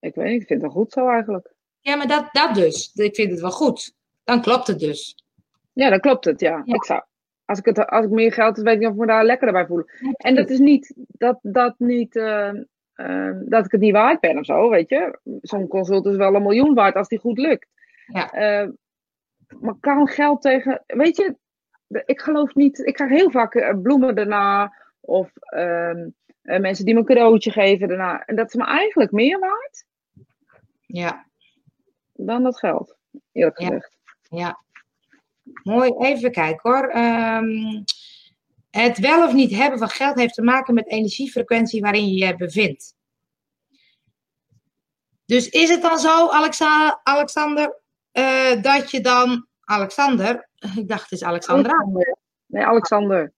[0.00, 1.53] ik weet niet, ik vind het wel goed zo eigenlijk.
[1.84, 2.92] Ja, maar dat, dat dus.
[2.94, 3.94] Ik vind het wel goed.
[4.24, 5.24] Dan klopt het dus.
[5.72, 6.62] Ja, dan klopt het, ja.
[6.64, 6.74] ja.
[6.74, 7.02] Ik zou,
[7.44, 9.24] als, ik het, als ik meer geld heb, weet ik niet of ik me daar
[9.24, 9.84] lekkerder bij voel.
[10.16, 12.52] En dat is niet, dat, dat, niet uh,
[12.96, 15.18] uh, dat ik het niet waard ben of zo, weet je.
[15.40, 17.68] Zo'n consult is wel een miljoen waard als die goed lukt.
[18.06, 18.62] Ja.
[18.62, 18.68] Uh,
[19.60, 21.36] maar kan geld tegen, weet je,
[22.04, 26.06] ik geloof niet, ik krijg heel vaak bloemen daarna of uh,
[26.42, 28.24] mensen die me een cadeautje geven daarna.
[28.24, 29.84] En dat is me eigenlijk meer waard.
[30.86, 31.26] Ja.
[32.16, 32.96] Dan dat geld,
[33.32, 33.96] eerlijk gezegd.
[34.28, 34.62] Ja.
[35.62, 36.96] Mooi, even kijken hoor.
[36.96, 37.84] Um,
[38.70, 42.36] het wel of niet hebben van geld heeft te maken met energiefrequentie waarin je je
[42.36, 42.94] bevindt.
[45.26, 47.80] Dus is het dan zo, Alexa Alexander,
[48.12, 50.48] uh, dat je dan, Alexander,
[50.80, 51.72] ik dacht het is Alexandra.
[51.72, 52.16] Alexander.
[52.46, 53.32] Nee, Alexander.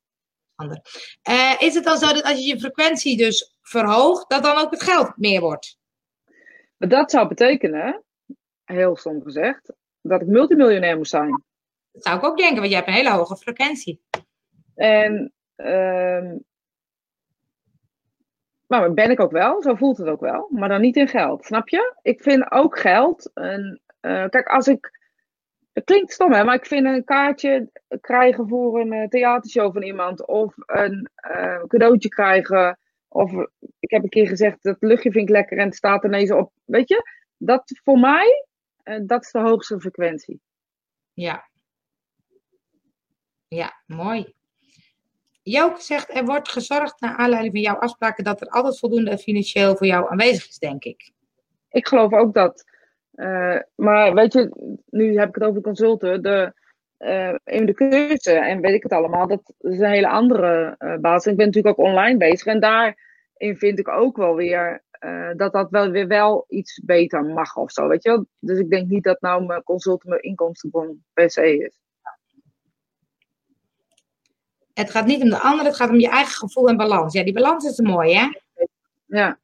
[1.29, 4.71] Uh, is het dan zo dat als je je frequentie dus verhoogt, dat dan ook
[4.71, 5.79] het geld meer wordt?
[6.77, 8.03] Maar dat zou betekenen,
[8.67, 11.45] heel stom gezegd, dat ik multimiljonair moet zijn.
[11.93, 14.03] Dat zou ik ook denken, want je hebt een hele hoge frequentie.
[14.75, 16.45] En, um,
[18.67, 21.45] maar ben ik ook wel, zo voelt het ook wel, maar dan niet in geld,
[21.45, 21.95] snap je?
[22.03, 24.91] Ik vind ook geld, een, uh, kijk, als ik
[25.77, 29.83] het klinkt stom, hè, maar ik vind een kaartje krijgen voor een uh, theatershow van
[29.83, 30.27] iemand.
[30.27, 32.79] Of een uh, cadeautje krijgen.
[33.09, 33.33] Of
[33.79, 36.53] ik heb een keer gezegd, dat luchtje vind ik lekker en het staat ineens op.
[36.65, 38.47] Weet je, dat voor mij,
[39.07, 40.41] dat is de hoogste frequentie.
[41.13, 41.49] Ja.
[43.49, 44.35] Ja, mooi.
[45.43, 49.77] Joke zegt, er wordt gezorgd naar aanleiding van jouw afspraken dat er altijd voldoende financieel
[49.77, 51.11] voor jou aanwezig is, denk ik.
[51.71, 52.65] Ik geloof ook dat.
[53.15, 54.51] Uh, maar weet je,
[54.91, 56.23] nu heb ik het over consulten.
[56.23, 56.53] De,
[56.99, 60.97] uh, in de cursussen en weet ik het allemaal, dat is een hele andere uh,
[60.97, 61.31] basis.
[61.33, 64.83] Ik ben natuurlijk ook online bezig en daarin vind ik ook wel weer
[65.37, 68.27] dat dat wel weer wel iets beter mag of zo, weet je wel.
[68.39, 71.81] Dus ik denk niet dat nou mijn consulten mijn inkomstenbron per se is.
[74.75, 77.13] Het gaat niet om de ander, het gaat om je eigen gevoel en balans.
[77.13, 78.29] Ja, die balans is mooi, hè?
[79.07, 79.39] Ja.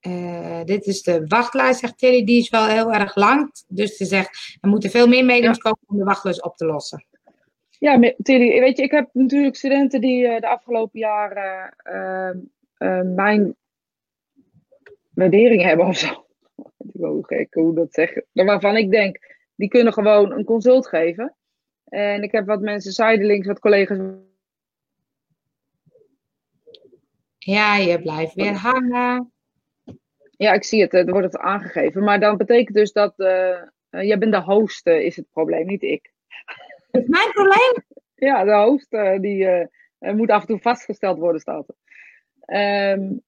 [0.00, 2.24] Uh, dit is de wachtlijst, zegt Tilly.
[2.24, 3.50] Die is wel heel erg lang.
[3.68, 7.06] Dus ze zegt, er moeten veel meer mediums komen om de wachtlijst op te lossen.
[7.78, 11.74] Ja, Tilly, weet je, ik heb natuurlijk studenten die uh, de afgelopen jaren
[12.78, 13.56] uh, mijn
[15.14, 16.26] waardering hebben of zo.
[16.56, 18.24] Ik ben ook gek hoe dat zeggen.
[18.32, 21.36] Waarvan ik denk, die kunnen gewoon een consult geven.
[21.84, 23.98] En ik heb wat mensen zijdelings, wat collega's.
[27.38, 29.32] Ja, je blijft weer hangen.
[30.36, 30.94] Ja, ik zie het.
[30.94, 32.04] Er wordt het aangegeven.
[32.04, 35.82] Maar dan betekent dus dat uh, jij bent de host, uh, is het probleem, niet
[35.82, 36.12] ik.
[36.90, 37.84] Is mijn probleem?
[38.14, 38.90] ja, de host
[39.20, 41.76] die moet af en toe vastgesteld worden, staat er.
[42.92, 43.22] Um,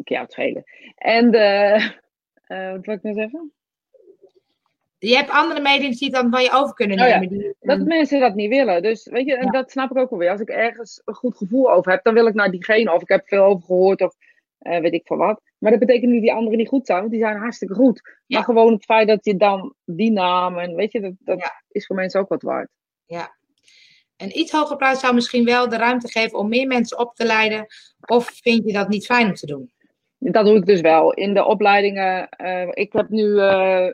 [0.00, 0.64] ik jou het schelen.
[0.94, 1.30] En
[2.74, 3.52] wat wil ik nou zeggen?
[4.98, 7.14] Je hebt andere mediums die dan van je over kunnen nemen.
[7.14, 8.82] Oh ja, die, dat mensen dat niet willen.
[8.82, 9.50] Dus weet je, en ja.
[9.50, 10.30] dat snap ik ook wel weer.
[10.30, 12.94] Als ik ergens een goed gevoel over heb, dan wil ik naar diegene.
[12.94, 14.02] Of ik heb veel over gehoord.
[14.02, 14.14] Of
[14.60, 15.40] uh, weet ik van wat.
[15.58, 18.00] Maar dat betekent niet dat die anderen niet goed zijn, want die zijn hartstikke goed.
[18.26, 18.36] Ja.
[18.36, 21.62] Maar gewoon het feit dat je dan die naam en weet je, dat, dat ja.
[21.68, 22.68] is voor mensen ook wat waard.
[23.06, 23.36] Ja.
[24.16, 27.26] Een iets hoger prijs zou misschien wel de ruimte geven om meer mensen op te
[27.26, 27.66] leiden.
[28.00, 29.72] Of vind je dat niet fijn om te doen?
[30.22, 31.12] Dat doe ik dus wel.
[31.12, 33.86] In de opleidingen, uh, ik heb nu uh,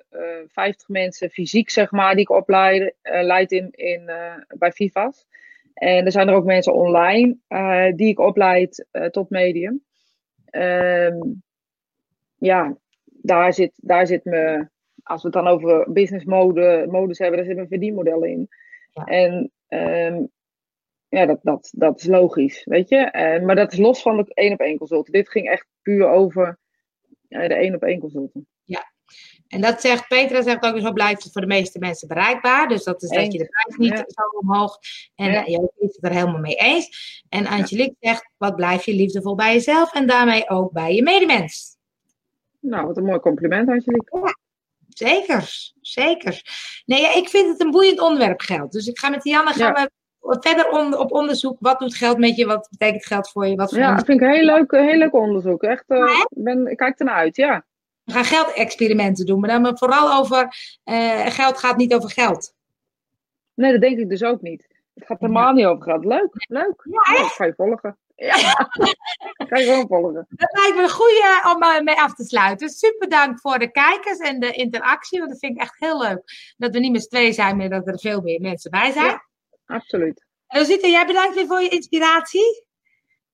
[0.47, 4.11] 50 mensen fysiek, zeg maar, die ik opleid eh, leid in, in,
[4.59, 5.27] bij FIFA's.
[5.74, 7.37] En er zijn er ook mensen online
[7.97, 9.85] die ik opleid tot medium.
[10.51, 11.43] Um,
[12.39, 14.70] ja, daar zit, daar zit mijn,
[15.03, 18.49] als we het dan over business mode, modus hebben, daar zitten verdienmodellen in.
[18.93, 19.05] Ja.
[19.05, 20.24] En ehm,
[21.09, 22.97] ja, dat, dat, dat is logisch, weet je.
[22.97, 25.12] Eh, maar dat is los van het één op één consulten.
[25.12, 26.59] Dit ging echt puur over
[27.28, 28.47] eh, de één op één consulten.
[29.49, 32.68] En dat zegt, Petra zegt ook, zo blijft het voor de meeste mensen bereikbaar.
[32.68, 34.05] Dus dat is dat je de prijs niet Ja.
[34.07, 34.78] zo omhoog.
[35.14, 35.32] En Ja.
[35.32, 35.45] ja.
[35.45, 37.24] je is het er helemaal mee eens.
[37.28, 41.76] En Angelique zegt, wat blijf je liefdevol bij jezelf en daarmee ook bij je medemens.
[42.61, 44.37] Nou, wat een mooi compliment, Angelique.
[44.89, 46.43] Zeker, zeker.
[46.84, 48.72] Nee, ja, ik vind het een boeiend onderwerp geld.
[48.72, 49.91] Dus ik ga met Dianne gaan we
[50.29, 51.57] verder on- op onderzoek.
[51.61, 52.47] Wat doet geld met je?
[52.47, 53.57] Wat betekent geld voor je?
[53.57, 55.62] Wat voor Ja, dat vind ik een heel leuk, heel leuk onderzoek.
[55.62, 55.99] Echt, eh,
[56.29, 57.64] ik ben, ik kijk ernaar uit, ja.
[58.05, 60.49] We gaan geldexperimenten doen, maar dan vooral over
[60.85, 62.55] eh, geld gaat niet over geld.
[63.55, 64.66] Nee, dat denk ik dus ook niet.
[64.95, 66.05] Het gaat helemaal niet over geld.
[66.05, 66.87] Leuk, leuk.
[66.91, 67.99] Ja, ga je volgen.
[68.16, 68.37] Ja,
[69.49, 70.27] ga je gewoon volgen.
[70.29, 72.68] Dat lijkt me een goede om eh, mee af te sluiten.
[72.68, 75.18] Super dank voor de kijkers en de interactie.
[75.18, 76.22] Want dat vind ik echt heel leuk.
[76.57, 79.20] Dat we niet met z'n twee zijn, maar dat er veel meer mensen bij zijn
[79.66, 80.26] absoluut.
[80.46, 82.64] Rosita, jij bedankt weer voor je inspiratie.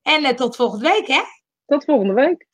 [0.01, 1.21] En eh, tot volgende week, hè?
[1.65, 2.47] Tot volgende week.